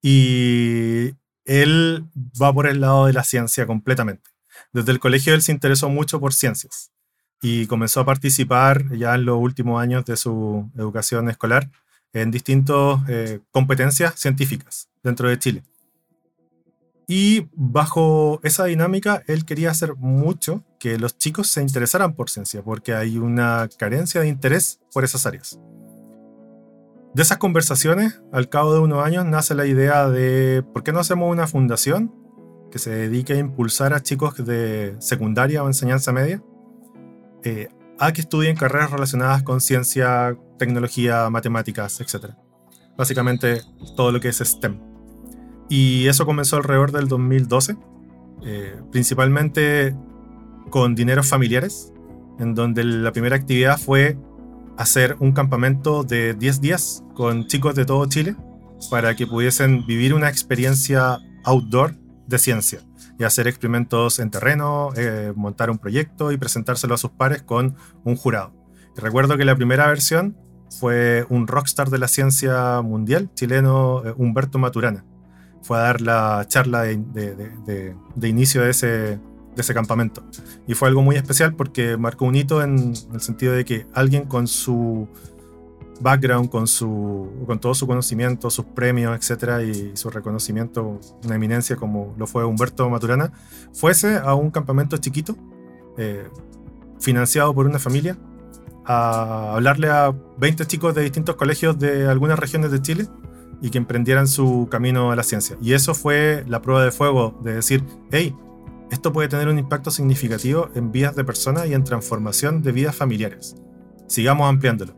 [0.00, 1.14] Y
[1.44, 2.06] él
[2.40, 4.30] va por el lado de la ciencia completamente.
[4.72, 6.90] Desde el colegio él se interesó mucho por ciencias
[7.42, 11.70] y comenzó a participar ya en los últimos años de su educación escolar
[12.12, 15.62] en distintas eh, competencias científicas dentro de Chile.
[17.08, 22.62] Y bajo esa dinámica, él quería hacer mucho que los chicos se interesaran por ciencia,
[22.62, 25.58] porque hay una carencia de interés por esas áreas.
[27.14, 31.00] De esas conversaciones, al cabo de unos años, nace la idea de por qué no
[31.00, 32.14] hacemos una fundación
[32.70, 36.42] que se dedique a impulsar a chicos de secundaria o enseñanza media
[37.44, 42.32] eh, a que estudien carreras relacionadas con ciencia, tecnología, matemáticas, etc.
[42.96, 43.60] Básicamente
[43.94, 44.80] todo lo que es STEM.
[45.68, 47.76] Y eso comenzó alrededor del 2012,
[48.42, 49.94] eh, principalmente
[50.70, 51.92] con dineros familiares,
[52.38, 54.16] en donde la primera actividad fue
[54.76, 58.36] hacer un campamento de 10 días con chicos de todo Chile
[58.90, 61.94] para que pudiesen vivir una experiencia outdoor
[62.26, 62.80] de ciencia
[63.18, 67.76] y hacer experimentos en terreno, eh, montar un proyecto y presentárselo a sus pares con
[68.04, 68.52] un jurado.
[68.96, 70.36] recuerdo que la primera versión
[70.78, 75.04] fue un rockstar de la ciencia mundial, chileno eh, Humberto Maturana.
[75.62, 79.20] Fue a dar la charla de inicio de ese,
[79.54, 80.22] de ese campamento.
[80.66, 84.24] Y fue algo muy especial porque marcó un hito en el sentido de que alguien
[84.24, 85.08] con su
[86.00, 91.76] background, con, su, con todo su conocimiento, sus premios, etcétera, y su reconocimiento, una eminencia
[91.76, 93.32] como lo fue Humberto Maturana,
[93.72, 95.36] fuese a un campamento chiquito,
[95.96, 96.28] eh,
[96.98, 98.16] financiado por una familia,
[98.84, 103.08] a hablarle a 20 chicos de distintos colegios de algunas regiones de Chile
[103.60, 105.56] y que emprendieran su camino a la ciencia.
[105.60, 108.34] Y eso fue la prueba de fuego de decir, hey,
[108.92, 112.94] esto puede tener un impacto significativo en vidas de personas y en transformación de vidas
[112.94, 113.56] familiares.
[114.06, 114.94] Sigamos ampliándolo.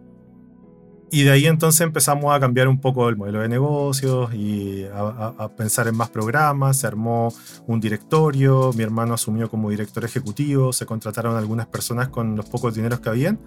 [1.12, 5.48] Y de ahí entonces empezamos a cambiar un poco el modelo de negocios y a,
[5.56, 6.78] pensar en más programas.
[6.78, 7.32] Se armó
[7.68, 12.74] un directorio, mi hermano asumió como director ejecutivo, se contrataron algunas personas con los pocos
[12.74, 13.38] dineros que habían.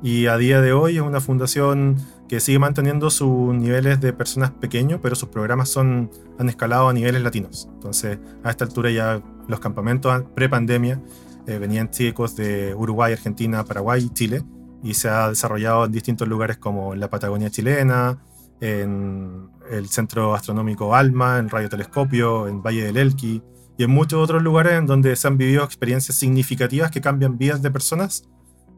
[0.00, 1.96] Y a día de hoy es una fundación
[2.28, 6.92] que sigue manteniendo sus niveles de personas pequeños, pero sus programas son, han escalado a
[6.92, 7.68] niveles latinos.
[7.74, 11.00] Entonces, a esta altura ya los campamentos pre-pandemia
[11.46, 14.44] eh, venían chicos de Uruguay, Argentina, Paraguay y Chile
[14.82, 18.18] y se ha desarrollado en distintos lugares como en la Patagonia chilena,
[18.60, 23.42] en el Centro Astronómico ALMA, en Radio Telescopio, en Valle del Elqui
[23.76, 27.62] y en muchos otros lugares en donde se han vivido experiencias significativas que cambian vidas
[27.62, 28.28] de personas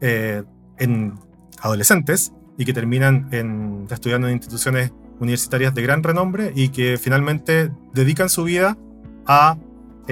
[0.00, 0.44] eh,
[0.78, 1.18] en
[1.60, 7.70] adolescentes y que terminan en, estudiando en instituciones universitarias de gran renombre y que finalmente
[7.92, 8.76] dedican su vida
[9.26, 9.56] a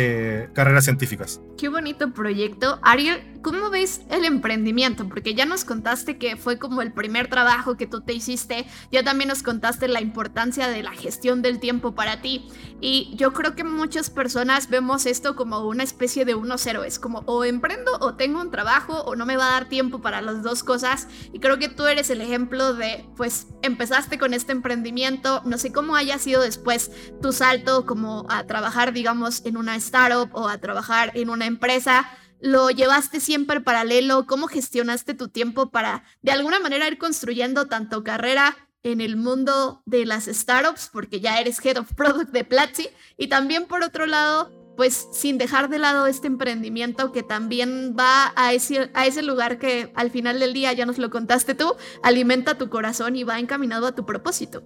[0.01, 1.41] eh, carreras científicas.
[1.59, 2.79] Qué bonito proyecto.
[2.83, 5.09] Ariel, ¿cómo ves el emprendimiento?
[5.09, 9.03] Porque ya nos contaste que fue como el primer trabajo que tú te hiciste, ya
[9.03, 12.49] también nos contaste la importancia de la gestión del tiempo para ti.
[12.81, 16.85] Y yo creo que muchas personas vemos esto como una especie de uno cero.
[16.85, 20.01] Es como o emprendo o tengo un trabajo o no me va a dar tiempo
[20.01, 21.09] para las dos cosas.
[21.33, 25.43] Y creo que tú eres el ejemplo de, pues, empezaste con este emprendimiento.
[25.45, 30.31] No sé cómo haya sido después tu salto como a trabajar, digamos, en una startup
[30.33, 32.09] o a trabajar en una empresa,
[32.41, 38.05] lo llevaste siempre paralelo, cómo gestionaste tu tiempo para de alguna manera ir construyendo tanto
[38.05, 42.89] carrera en el mundo de las startups, porque ya eres Head of Product de Platzi,
[43.17, 48.33] y también por otro lado, pues sin dejar de lado este emprendimiento que también va
[48.37, 51.75] a ese, a ese lugar que al final del día, ya nos lo contaste tú,
[52.03, 54.63] alimenta tu corazón y va encaminado a tu propósito.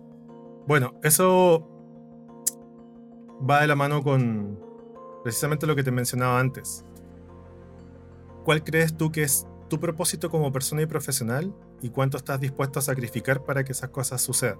[0.66, 1.68] Bueno, eso
[3.48, 4.60] va de la mano con,
[5.24, 6.84] precisamente lo que te mencionaba antes.
[8.44, 12.78] ¿Cuál crees tú que es tu propósito como persona y profesional y cuánto estás dispuesto
[12.78, 14.58] a sacrificar para que esas cosas sucedan?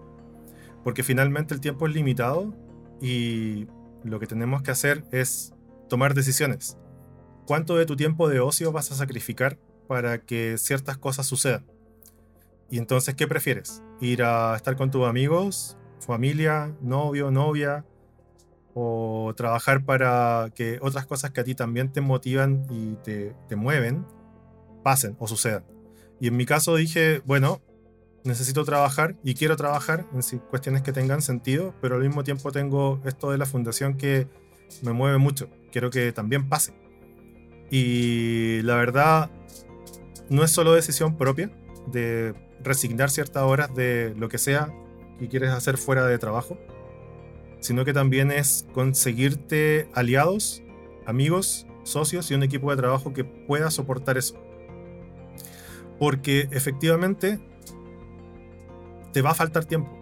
[0.84, 2.54] Porque finalmente el tiempo es limitado
[3.00, 3.66] y
[4.04, 5.52] lo que tenemos que hacer es
[5.88, 6.78] tomar decisiones.
[7.46, 11.66] ¿Cuánto de tu tiempo de ocio vas a sacrificar para que ciertas cosas sucedan?
[12.70, 13.82] Y entonces, ¿qué prefieres?
[14.00, 17.84] ¿Ir a estar con tus amigos, familia, novio, novia?
[18.74, 23.56] O trabajar para que otras cosas que a ti también te motivan y te, te
[23.56, 24.06] mueven
[24.82, 25.64] pasen o sucedan.
[26.20, 27.60] Y en mi caso dije, bueno,
[28.24, 33.00] necesito trabajar y quiero trabajar en cuestiones que tengan sentido, pero al mismo tiempo tengo
[33.04, 34.28] esto de la fundación que
[34.82, 35.48] me mueve mucho.
[35.70, 36.74] Quiero que también pase.
[37.70, 39.30] Y la verdad,
[40.28, 41.50] no es solo decisión propia
[41.86, 44.72] de resignar ciertas horas de lo que sea
[45.18, 46.58] que quieres hacer fuera de trabajo,
[47.62, 50.62] sino que también es conseguirte aliados,
[51.06, 54.34] amigos, socios y un equipo de trabajo que pueda soportar eso.
[55.98, 57.38] Porque efectivamente
[59.12, 59.96] te va a faltar tiempo.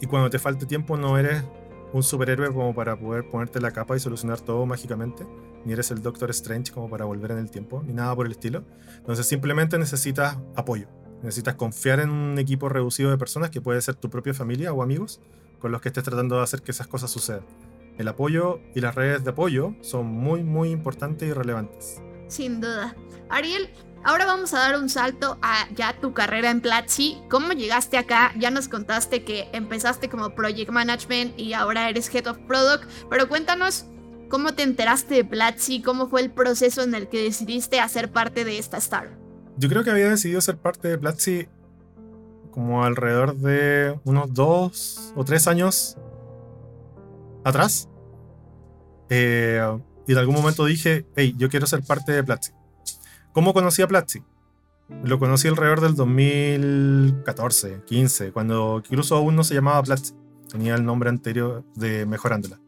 [0.00, 1.44] Y cuando te falte tiempo no eres
[1.92, 5.24] un superhéroe como para poder ponerte la capa y solucionar todo mágicamente,
[5.64, 8.32] ni eres el Doctor Strange como para volver en el tiempo, ni nada por el
[8.32, 8.64] estilo.
[8.96, 10.88] Entonces simplemente necesitas apoyo.
[11.22, 14.82] Necesitas confiar en un equipo reducido de personas que puede ser tu propia familia o
[14.82, 15.20] amigos
[15.58, 17.44] con los que estés tratando de hacer que esas cosas sucedan.
[17.98, 22.00] El apoyo y las redes de apoyo son muy, muy importantes y relevantes.
[22.28, 22.94] Sin duda.
[23.28, 23.70] Ariel,
[24.04, 27.18] ahora vamos a dar un salto a ya tu carrera en Platzi.
[27.28, 28.32] ¿Cómo llegaste acá?
[28.38, 33.28] Ya nos contaste que empezaste como Project Management y ahora eres Head of Product, pero
[33.28, 33.86] cuéntanos
[34.28, 38.44] cómo te enteraste de Platzi, cómo fue el proceso en el que decidiste hacer parte
[38.44, 39.16] de esta startup.
[39.56, 41.48] Yo creo que había decidido ser parte de Platzi
[42.50, 45.96] como alrededor de unos dos o tres años
[47.44, 47.88] atrás.
[49.10, 49.60] Eh,
[50.06, 52.52] y en algún momento dije, hey, yo quiero ser parte de Platzi.
[53.32, 54.22] ¿Cómo conocí a Platzi?
[55.04, 60.14] Lo conocí alrededor del 2014, 15, cuando incluso aún no se llamaba Platzi.
[60.48, 62.58] Tenía el nombre anterior de Mejorándola.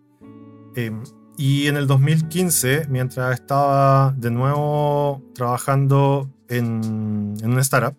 [0.77, 1.03] Em,
[1.39, 7.97] y en el 2015, mientras estaba de nuevo trabajando en, en una startup,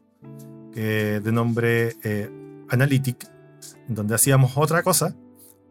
[0.74, 2.30] de nombre eh,
[2.70, 3.28] Analytic,
[3.88, 5.16] donde hacíamos otra cosa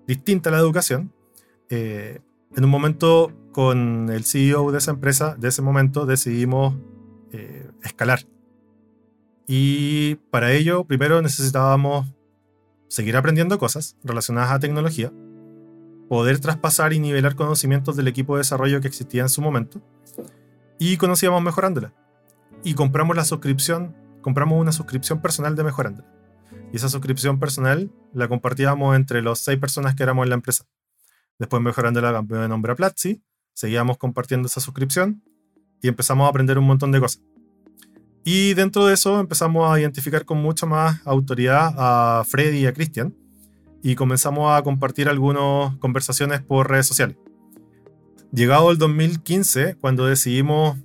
[0.06, 1.12] distinta a la educación.
[1.68, 2.20] Eh,
[2.56, 6.74] en un momento con el CEO de esa empresa, de ese momento, decidimos
[7.32, 8.26] eh, escalar.
[9.46, 12.12] Y para ello, primero necesitábamos
[12.88, 15.12] seguir aprendiendo cosas relacionadas a tecnología,
[16.08, 19.80] poder traspasar y nivelar conocimientos del equipo de desarrollo que existía en su momento,
[20.78, 21.92] y conocíamos mejorándola.
[22.64, 26.04] Y compramos la suscripción compramos una suscripción personal de Mejorando.
[26.72, 30.64] Y esa suscripción personal la compartíamos entre los seis personas que éramos en la empresa.
[31.38, 33.22] Después Mejorando la cambió de nombre a Platzi
[33.60, 35.22] seguíamos compartiendo esa suscripción
[35.82, 37.22] y empezamos a aprender un montón de cosas.
[38.24, 42.72] Y dentro de eso empezamos a identificar con mucha más autoridad a Freddy y a
[42.72, 43.14] Christian
[43.82, 47.16] y comenzamos a compartir algunas conversaciones por redes sociales.
[48.32, 50.78] Llegado el 2015, cuando decidimos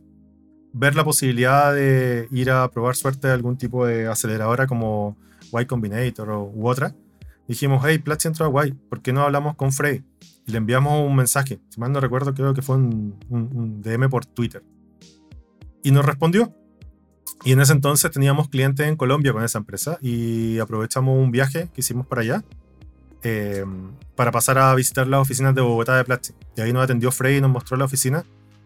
[0.77, 5.15] ver la posibilidad de ir a probar suerte de algún tipo de aceleradora como
[5.53, 6.93] Y Combinator o, u otra,
[7.47, 10.03] dijimos, hey, Platzi entró a Y, ¿por qué no hablamos con Freddy?
[10.45, 14.09] Y le enviamos un mensaje, si mal no recuerdo, creo que fue un, un DM
[14.09, 14.63] por Twitter.
[15.81, 16.53] Y nos respondió.
[17.43, 21.69] Y en ese entonces teníamos clientes en Colombia con esa empresa y aprovechamos un viaje
[21.73, 22.43] que hicimos para allá
[23.23, 23.65] eh,
[24.15, 26.33] para pasar a visitar las oficinas de Bogotá de Platzi.
[26.55, 28.25] Y ahí nos atendió Frey y nos mostró la oficina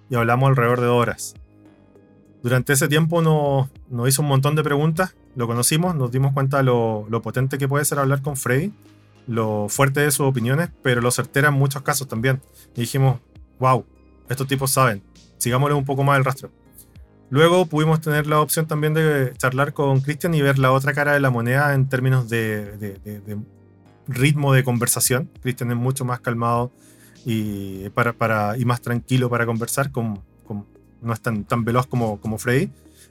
[0.09, 1.35] y hablamos alrededor de horas.
[2.41, 6.63] Durante ese tiempo nos, nos hizo un montón de preguntas, lo conocimos, nos dimos cuenta
[6.63, 8.73] lo, lo potente que puede ser hablar con Frey,
[9.27, 12.41] lo fuerte de sus opiniones, pero lo certera en muchos casos también.
[12.75, 13.19] Dijimos,
[13.59, 13.85] wow,
[14.29, 15.03] estos tipos saben,
[15.37, 16.51] sigámosle un poco más el rastro.
[17.29, 21.13] Luego pudimos tener la opción también de charlar con Christian y ver la otra cara
[21.13, 23.37] de la moneda en términos de, de, de,
[24.07, 25.29] ritmo de conversación.
[25.41, 26.71] Cristian es mucho más calmado
[27.25, 30.23] y, para, para, y más tranquilo para conversar, con,
[31.01, 32.69] no es tan, veloz como, como Freddy,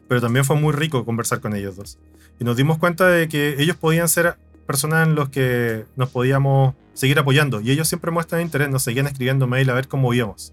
[0.09, 1.99] pero también fue muy rico conversar con ellos dos.
[2.41, 6.75] Y nos dimos cuenta de que ellos podían ser personas en los que nos podíamos
[6.93, 10.53] seguir apoyando y ellos siempre muestran interés, nos seguían escribiendo mail a ver cómo íbamos.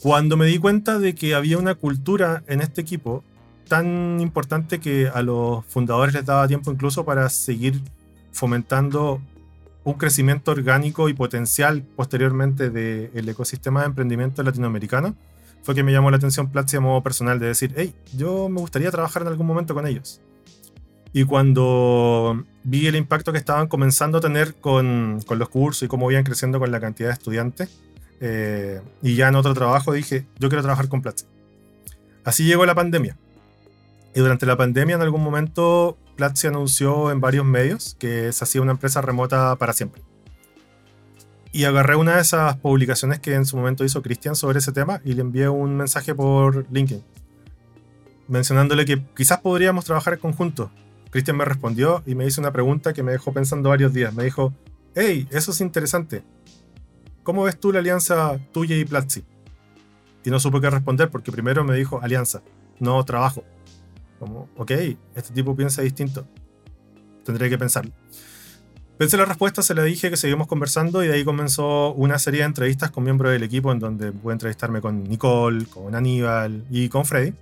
[0.00, 3.24] Cuando me di cuenta de que había una cultura en este equipo
[3.68, 7.82] tan importante que a los fundadores les daba tiempo incluso para seguir
[8.32, 9.20] fomentando
[9.84, 15.14] un crecimiento orgánico y potencial posteriormente del ecosistema de emprendimiento latinoamericano,
[15.62, 18.60] fue que me llamó la atención Platzi a modo personal de decir, hey, yo me
[18.60, 20.20] gustaría trabajar en algún momento con ellos.
[21.12, 25.88] Y cuando vi el impacto que estaban comenzando a tener con, con los cursos y
[25.88, 27.68] cómo iban creciendo con la cantidad de estudiantes,
[28.20, 31.24] eh, y ya en otro trabajo dije, yo quiero trabajar con Platzi.
[32.24, 33.16] Así llegó la pandemia.
[34.14, 38.60] Y durante la pandemia en algún momento Platzi anunció en varios medios que se hacía
[38.60, 40.02] una empresa remota para siempre.
[41.52, 45.00] Y agarré una de esas publicaciones que en su momento hizo Cristian sobre ese tema
[45.04, 47.02] y le envié un mensaje por LinkedIn
[48.30, 50.70] mencionándole que quizás podríamos trabajar en conjunto.
[51.10, 54.14] Cristian me respondió y me hizo una pregunta que me dejó pensando varios días.
[54.14, 54.54] Me dijo,
[54.94, 56.22] hey, eso es interesante.
[57.24, 59.24] ¿Cómo ves tú la alianza tuya y Platzi?
[60.24, 62.40] Y no supe qué responder porque primero me dijo alianza,
[62.78, 63.42] no trabajo.
[64.20, 64.70] Como, ok,
[65.16, 66.24] este tipo piensa distinto.
[67.24, 67.90] Tendré que pensarlo.
[69.00, 72.40] Pensé la respuesta, se la dije que seguimos conversando y de ahí comenzó una serie
[72.40, 76.90] de entrevistas con miembros del equipo en donde pude entrevistarme con Nicole, con Aníbal y
[76.90, 77.32] con Freddy.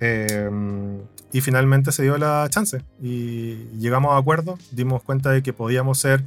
[0.00, 0.98] Em,
[1.32, 6.00] y finalmente se dio la chance y llegamos a acuerdo, dimos cuenta de que podíamos
[6.00, 6.24] ser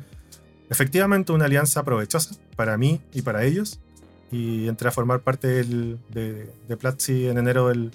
[0.70, 3.82] efectivamente una alianza provechosa para mí y para ellos
[4.32, 5.98] y entré a formar parte de,
[6.70, 7.92] de Platzi en enero del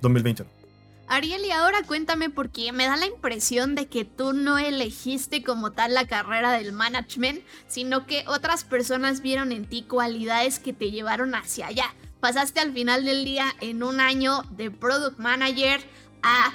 [0.00, 0.57] 2021.
[1.08, 5.72] Ariel, y ahora cuéntame porque me da la impresión de que tú no elegiste como
[5.72, 10.90] tal la carrera del management, sino que otras personas vieron en ti cualidades que te
[10.90, 11.94] llevaron hacia allá.
[12.20, 15.80] Pasaste al final del día en un año de product manager
[16.22, 16.52] a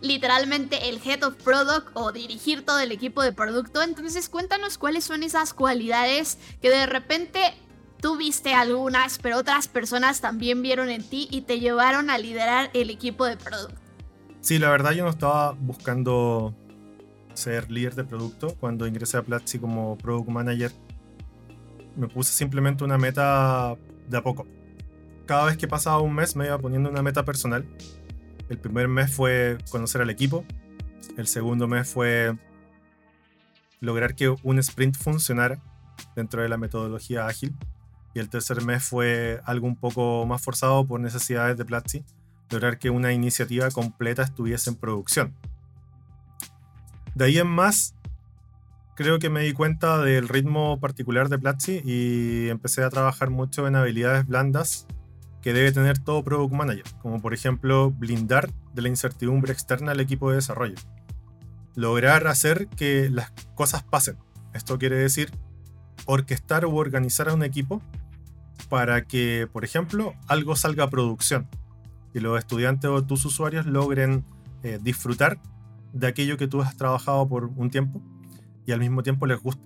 [0.00, 3.82] literalmente el head of product o dirigir todo el equipo de producto.
[3.82, 7.54] Entonces cuéntanos cuáles son esas cualidades que de repente
[8.04, 12.68] tú viste algunas, pero otras personas también vieron en ti y te llevaron a liderar
[12.74, 13.80] el equipo de producto.
[14.42, 16.54] Sí, la verdad yo no estaba buscando
[17.32, 18.56] ser líder de producto.
[18.60, 20.70] Cuando ingresé a Platzi como product manager,
[21.96, 23.74] me puse simplemente una meta
[24.06, 24.46] de a poco.
[25.24, 27.64] Cada vez que pasaba un mes me iba poniendo una meta personal.
[28.50, 30.44] El primer mes fue conocer al equipo.
[31.16, 32.36] El segundo mes fue
[33.80, 35.58] lograr que un sprint funcionara
[36.14, 37.56] dentro de la metodología ágil.
[38.14, 42.04] Y el tercer mes fue algo un poco más forzado por necesidades de Platzi,
[42.50, 45.34] lograr que una iniciativa completa estuviese en producción.
[47.14, 47.94] De ahí en más,
[48.94, 53.66] creo que me di cuenta del ritmo particular de Platzi y empecé a trabajar mucho
[53.66, 54.86] en habilidades blandas
[55.42, 60.00] que debe tener todo Product Manager, como por ejemplo blindar de la incertidumbre externa al
[60.00, 60.76] equipo de desarrollo.
[61.74, 64.16] Lograr hacer que las cosas pasen.
[64.54, 65.30] Esto quiere decir
[66.06, 67.82] orquestar u organizar a un equipo
[68.64, 71.48] para que, por ejemplo, algo salga a producción
[72.14, 74.24] y los estudiantes o tus usuarios logren
[74.62, 75.38] eh, disfrutar
[75.92, 78.00] de aquello que tú has trabajado por un tiempo
[78.66, 79.62] y al mismo tiempo les guste.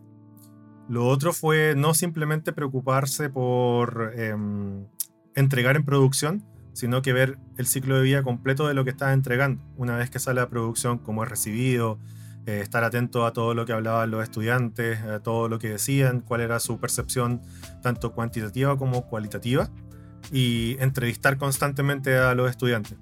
[0.89, 4.87] Lo otro fue no simplemente preocuparse por em,
[5.35, 9.13] entregar en producción, sino que ver el ciclo de vida completo de lo que estás
[9.13, 9.63] entregando.
[9.77, 11.99] Una vez que sale a producción, cómo es recibido,
[12.49, 16.21] eh, estar atento a todo lo que hablaban los estudiantes, a todo lo que decían,
[16.23, 17.43] cuál era su percepción
[17.83, 19.69] tanto cuantitativa como cualitativa
[20.33, 22.97] y entrevistar constantemente a los estudiantes.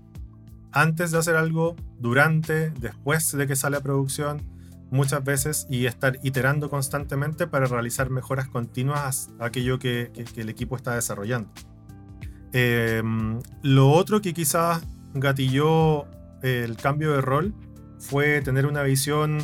[0.73, 4.43] Antes de hacer algo, durante, después de que sale a producción,
[4.91, 10.75] muchas veces y estar iterando constantemente para realizar mejoras continuas a aquello que, el equipo
[10.75, 11.53] está desarrollando.
[12.53, 14.83] Em, lo otro que quizás
[15.15, 16.07] gatilló
[16.43, 17.55] el cambio de rol
[17.99, 19.39] fue tener una visión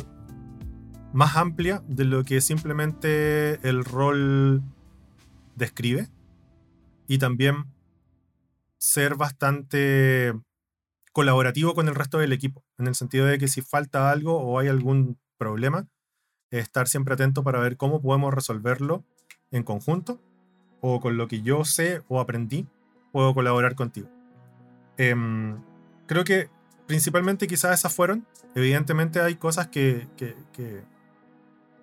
[1.13, 4.63] más amplia de lo que simplemente el rol
[5.55, 6.09] describe
[7.07, 7.65] y también
[8.77, 10.33] ser bastante
[11.11, 14.59] colaborativo con el resto del equipo, en el sentido de que si falta algo o
[14.59, 15.87] hay algún problema,
[16.49, 19.03] estar siempre atento para ver cómo podemos resolverlo
[19.51, 20.19] en conjunto
[20.81, 22.67] o con lo que yo sé o aprendí,
[23.11, 24.09] puedo colaborar contigo.
[24.97, 25.61] Em,
[26.07, 26.49] creo que
[26.87, 28.25] principalmente quizás esas fueron.
[28.55, 30.83] Evidentemente hay cosas que, que, que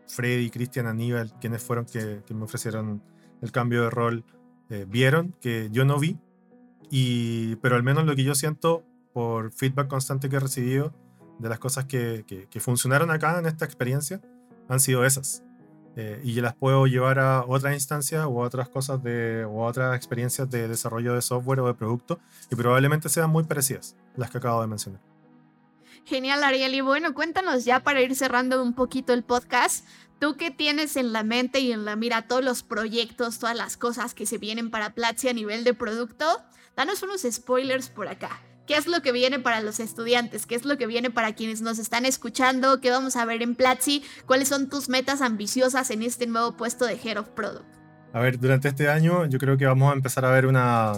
[0.07, 3.03] Freddy, Cristian, Aníbal, quienes fueron que, me ofrecieron
[3.41, 4.25] el cambio de rol,
[4.69, 6.19] eh, vieron que yo no vi.
[6.91, 10.95] Y, pero al menos lo que yo siento por feedback constante que he recibido
[11.39, 14.21] de las cosas que, que funcionaron acá en esta experiencia
[14.69, 15.43] han sido esas.
[15.97, 20.49] Eh, y las puedo llevar a otras instancias o otras cosas de, o otras experiencias
[20.49, 22.21] de desarrollo de software o de producto
[22.51, 25.01] y probablemente sean muy parecidas las que acabo de mencionar.
[26.05, 26.75] Genial, Ariel.
[26.75, 29.87] Y bueno, cuéntanos ya para ir cerrando un poquito el podcast.
[30.19, 33.77] ¿Tú qué tienes en la mente y en la mira todos los proyectos, todas las
[33.77, 36.43] cosas que se vienen para Platzi a nivel de producto?
[36.77, 38.41] Danos unos spoilers por acá.
[38.71, 40.47] ¿Qué es lo que viene para los estudiantes?
[40.47, 42.81] ¿Qué es lo que viene para quienes nos están escuchando?
[42.81, 44.05] ¿Qué vamos a ver en Platzi?
[44.27, 47.67] ¿Cuáles son tus metas ambiciosas en este nuevo puesto de Head of Product?
[48.13, 50.93] A ver, durante este año yo creo que vamos a empezar a ver una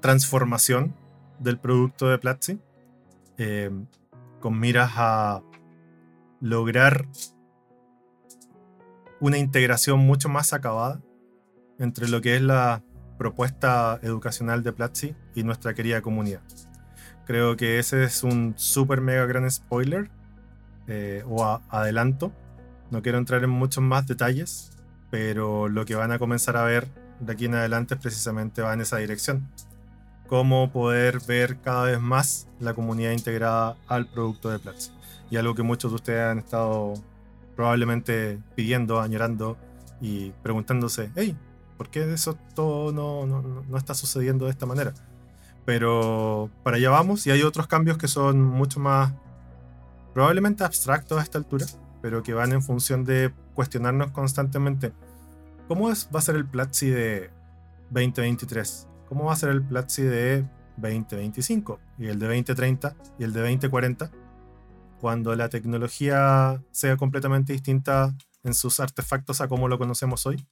[0.00, 0.94] transformación
[1.38, 2.58] del producto de Platzi
[3.36, 3.70] eh,
[4.40, 5.42] con miras a
[6.40, 7.08] lograr
[9.20, 11.02] una integración mucho más acabada
[11.78, 12.82] entre lo que es la
[13.18, 16.40] propuesta educacional de Platzi y nuestra querida comunidad.
[17.26, 20.10] Creo que ese es un súper mega gran spoiler
[20.86, 22.32] eh, o adelanto.
[22.90, 24.70] No quiero entrar en muchos más detalles,
[25.10, 26.88] pero lo que van a comenzar a ver
[27.20, 29.46] de aquí en adelante precisamente va en esa dirección.
[30.26, 34.90] Cómo poder ver cada vez más la comunidad integrada al producto de Platzi.
[35.30, 36.94] Y algo que muchos de ustedes han estado
[37.56, 39.58] probablemente pidiendo, añorando
[40.00, 41.36] y preguntándose, hey,
[41.78, 44.92] ¿Por qué eso todo no, no, no, está sucediendo de esta manera?
[45.64, 49.12] Pero para allá vamos y hay otros cambios que son mucho más
[50.12, 51.66] probablemente abstractos a esta altura,
[52.02, 54.92] pero que van en función de cuestionarnos constantemente.
[55.68, 57.30] Cómo es, va a ser el Platzi de
[57.90, 60.44] 2023, cómo va a ser el Platzi de
[60.78, 64.10] 2025 y el de 2030 y el de 2040
[65.00, 70.44] cuando la tecnología sea completamente distinta en sus artefactos a como lo conocemos hoy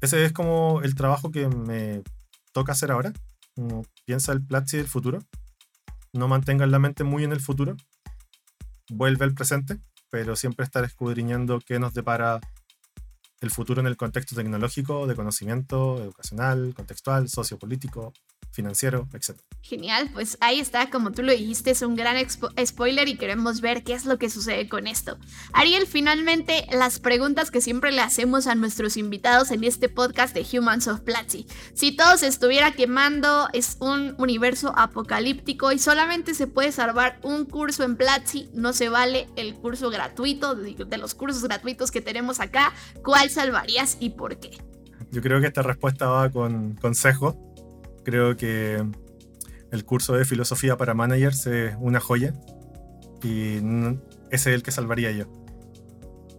[0.00, 2.02] ese es como el trabajo que me
[2.52, 3.12] toca hacer ahora.
[4.04, 5.20] piensa el Platzi del futuro.
[6.12, 7.76] No mantenga la mente muy en el futuro.
[8.90, 9.78] Vuelve al presente,
[10.10, 12.40] pero siempre estar escudriñando qué nos depara
[13.40, 18.12] el futuro en el contexto tecnológico, de conocimiento, educacional, contextual, sociopolítico,
[18.50, 19.38] financiero, etc.
[19.62, 23.82] Genial, pues ahí está, como tú lo dijiste, es un gran spoiler y queremos ver
[23.82, 25.18] qué es lo que sucede con esto.
[25.52, 30.46] Ariel, finalmente, las preguntas que siempre le hacemos a nuestros invitados en este podcast de
[30.58, 31.46] Humans of Platzi.
[31.74, 37.44] Si todo se estuviera quemando, es un universo apocalíptico y solamente se puede salvar un
[37.44, 42.40] curso en Platzi, no se vale el curso gratuito, de los cursos gratuitos que tenemos
[42.40, 42.72] acá,
[43.02, 44.58] ¿cuál salvarías y por qué?
[45.10, 47.54] Yo creo que esta respuesta va con consejo
[48.06, 48.86] Creo que
[49.72, 52.34] el curso de filosofía para managers es una joya
[53.20, 53.96] y ese
[54.30, 55.24] es el que salvaría yo.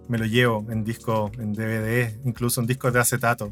[0.07, 3.51] Me lo llevo en disco, en DVD, incluso en discos de acetato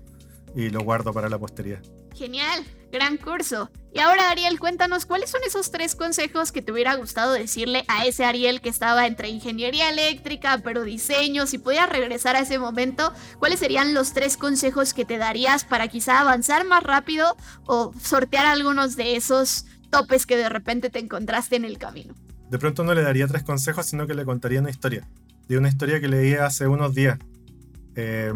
[0.55, 1.81] y lo guardo para la posteridad.
[2.15, 2.63] Genial,
[2.93, 3.69] gran curso.
[3.93, 8.05] Y ahora Ariel, cuéntanos cuáles son esos tres consejos que te hubiera gustado decirle a
[8.05, 13.13] ese Ariel que estaba entre ingeniería eléctrica, pero diseño, si pudieras regresar a ese momento,
[13.37, 17.35] ¿cuáles serían los tres consejos que te darías para quizá avanzar más rápido
[17.65, 22.13] o sortear algunos de esos topes que de repente te encontraste en el camino?
[22.49, 25.05] De pronto no le daría tres consejos, sino que le contaría una historia.
[25.49, 27.19] De una historia que leí hace unos días.
[27.95, 28.31] Eh,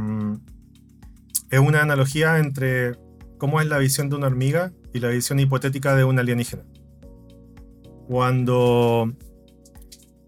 [1.50, 2.98] es una analogía entre
[3.40, 6.64] cómo es la visión de una hormiga y la visión hipotética de un alienígena.
[8.08, 9.12] Cuando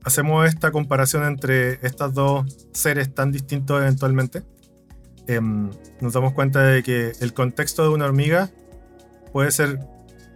[0.04, 4.44] hacemos esta comparación entre estos dos seres tan distintos eventualmente,
[5.28, 8.50] em, nos damos cuenta de que el contexto de una hormiga
[9.32, 9.80] puede ser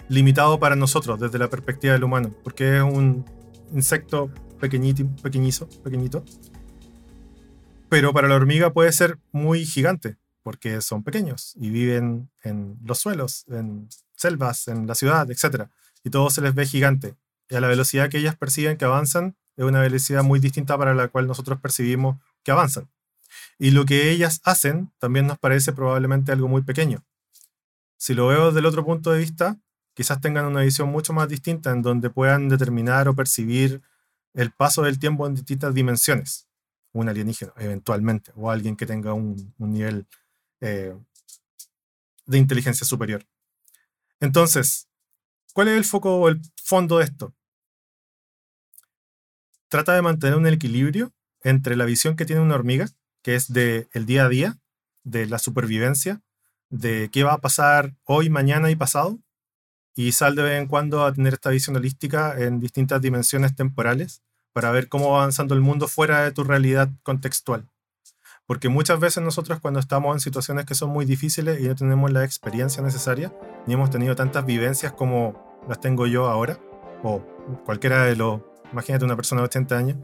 [0.10, 3.26] limitado para nosotros desde la perspectiva del humano, porque es un
[3.74, 6.24] insecto pequeñito, pequeñizo, pequeñito.
[7.90, 13.00] Pero para la hormiga puede ser muy gigante, porque son pequeños y viven en los
[13.00, 15.72] suelos, en selvas, en la ciudad, etc.
[16.04, 17.16] Y todo se les ve gigante.
[17.50, 20.94] Y a la velocidad que ellas perciben que avanzan, es una velocidad muy distinta para
[20.94, 22.88] la cual nosotros percibimos que avanzan.
[23.58, 27.04] Y lo que ellas hacen también nos parece probablemente algo muy pequeño.
[27.98, 29.58] Si lo veo desde el otro punto de vista,
[29.96, 33.82] quizás tengan una visión mucho más distinta en donde puedan determinar o percibir
[34.36, 36.48] el paso del tiempo en distintas dimensiones.
[36.92, 40.06] Un alienígena, eventualmente, o alguien que tenga un, nivel
[40.66, 40.98] eh,
[42.26, 43.24] de inteligencia superior.
[44.20, 44.88] Entonces,
[45.54, 47.36] ¿cuál es el foco o el fondo de esto?
[49.68, 51.14] Trata de mantener un equilibrio
[51.44, 52.88] entre la visión que tiene una hormiga,
[53.22, 54.58] que es del el día a día,
[55.04, 56.24] de la supervivencia,
[56.70, 59.20] de qué va a pasar hoy, mañana y pasado,
[59.96, 64.24] y sal de vez en cuando a tener esta visión holística en distintas dimensiones temporales
[64.52, 67.70] para ver cómo va avanzando el mundo fuera de tu realidad contextual.
[68.48, 72.12] Porque muchas veces nosotros cuando estamos en situaciones que son muy difíciles y no tenemos
[72.12, 73.34] la experiencia necesaria,
[73.66, 76.60] ni hemos tenido tantas vivencias como las tengo yo ahora,
[77.04, 77.22] o
[77.66, 78.42] cualquiera de los,
[78.72, 79.98] imagínate una persona de 80 años,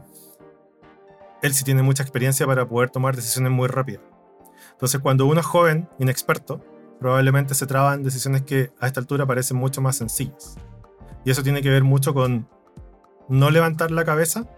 [1.42, 4.02] él sí tiene mucha experiencia para poder tomar decisiones muy rápidas.
[4.72, 6.64] Entonces cuando uno es joven, inexperto,
[6.98, 10.56] probablemente se traban decisiones que a esta altura parecen mucho más sencillas.
[11.24, 12.48] Y eso tiene que ver mucho con
[13.28, 14.48] no levantar la cabeza,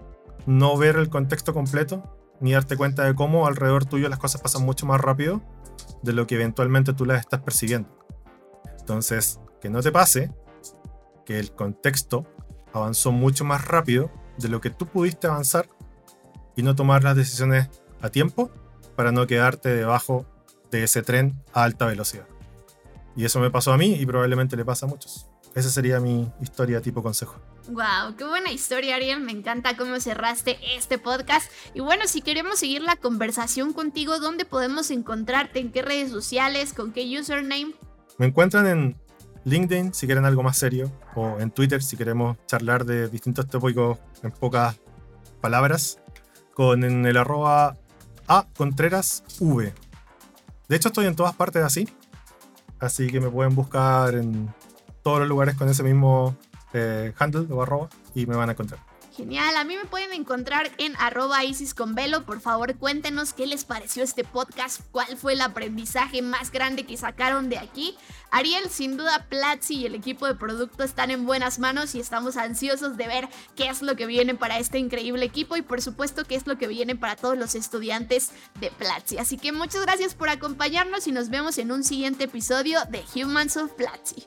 [0.46, 4.64] no ver el contexto completo, ni darte cuenta de cómo alrededor tuyo las cosas pasan
[4.64, 5.42] mucho más rápido
[6.02, 7.88] de lo que eventualmente tú las estás percibiendo.
[8.78, 10.32] Entonces, que no te pase
[11.24, 12.26] que el contexto
[12.72, 15.68] avanzó mucho más rápido de lo que tú pudiste avanzar
[16.56, 17.70] y no tomar las decisiones
[18.02, 18.50] a tiempo
[18.96, 20.26] para no quedarte debajo
[20.70, 22.26] de ese tren a alta velocidad.
[23.16, 25.30] Y eso me pasó a mí y probablemente le pasa a muchos.
[25.54, 27.36] Esa sería mi historia tipo consejo.
[27.68, 29.20] Wow, qué buena historia, Ariel.
[29.20, 31.50] Me encanta cómo cerraste este podcast.
[31.72, 35.60] Y bueno, si queremos seguir la conversación contigo, ¿dónde podemos encontrarte?
[35.60, 36.74] ¿En qué redes sociales?
[36.74, 37.74] ¿Con qué username?
[38.18, 38.96] Me encuentran en
[39.44, 43.98] LinkedIn si quieren algo más serio, o en Twitter si queremos charlar de distintos tópicos
[44.22, 44.78] en pocas
[45.40, 46.00] palabras,
[46.52, 47.78] con el arroba
[48.28, 49.72] a Contreras V.
[50.68, 51.88] De hecho, estoy en todas partes así.
[52.78, 54.52] Así que me pueden buscar en
[55.02, 56.36] todos los lugares con ese mismo
[56.74, 58.80] eh, handle o arroba y me van a encontrar.
[59.16, 62.24] Genial, a mí me pueden encontrar en arroba Isis con Velo.
[62.24, 66.96] Por favor, cuéntenos qué les pareció este podcast, cuál fue el aprendizaje más grande que
[66.96, 67.96] sacaron de aquí.
[68.32, 72.36] Ariel, sin duda, Platzi y el equipo de producto están en buenas manos y estamos
[72.36, 76.24] ansiosos de ver qué es lo que viene para este increíble equipo y por supuesto
[76.24, 79.18] qué es lo que viene para todos los estudiantes de Platzi.
[79.18, 83.58] Así que muchas gracias por acompañarnos y nos vemos en un siguiente episodio de Humans
[83.58, 84.26] of Platzi.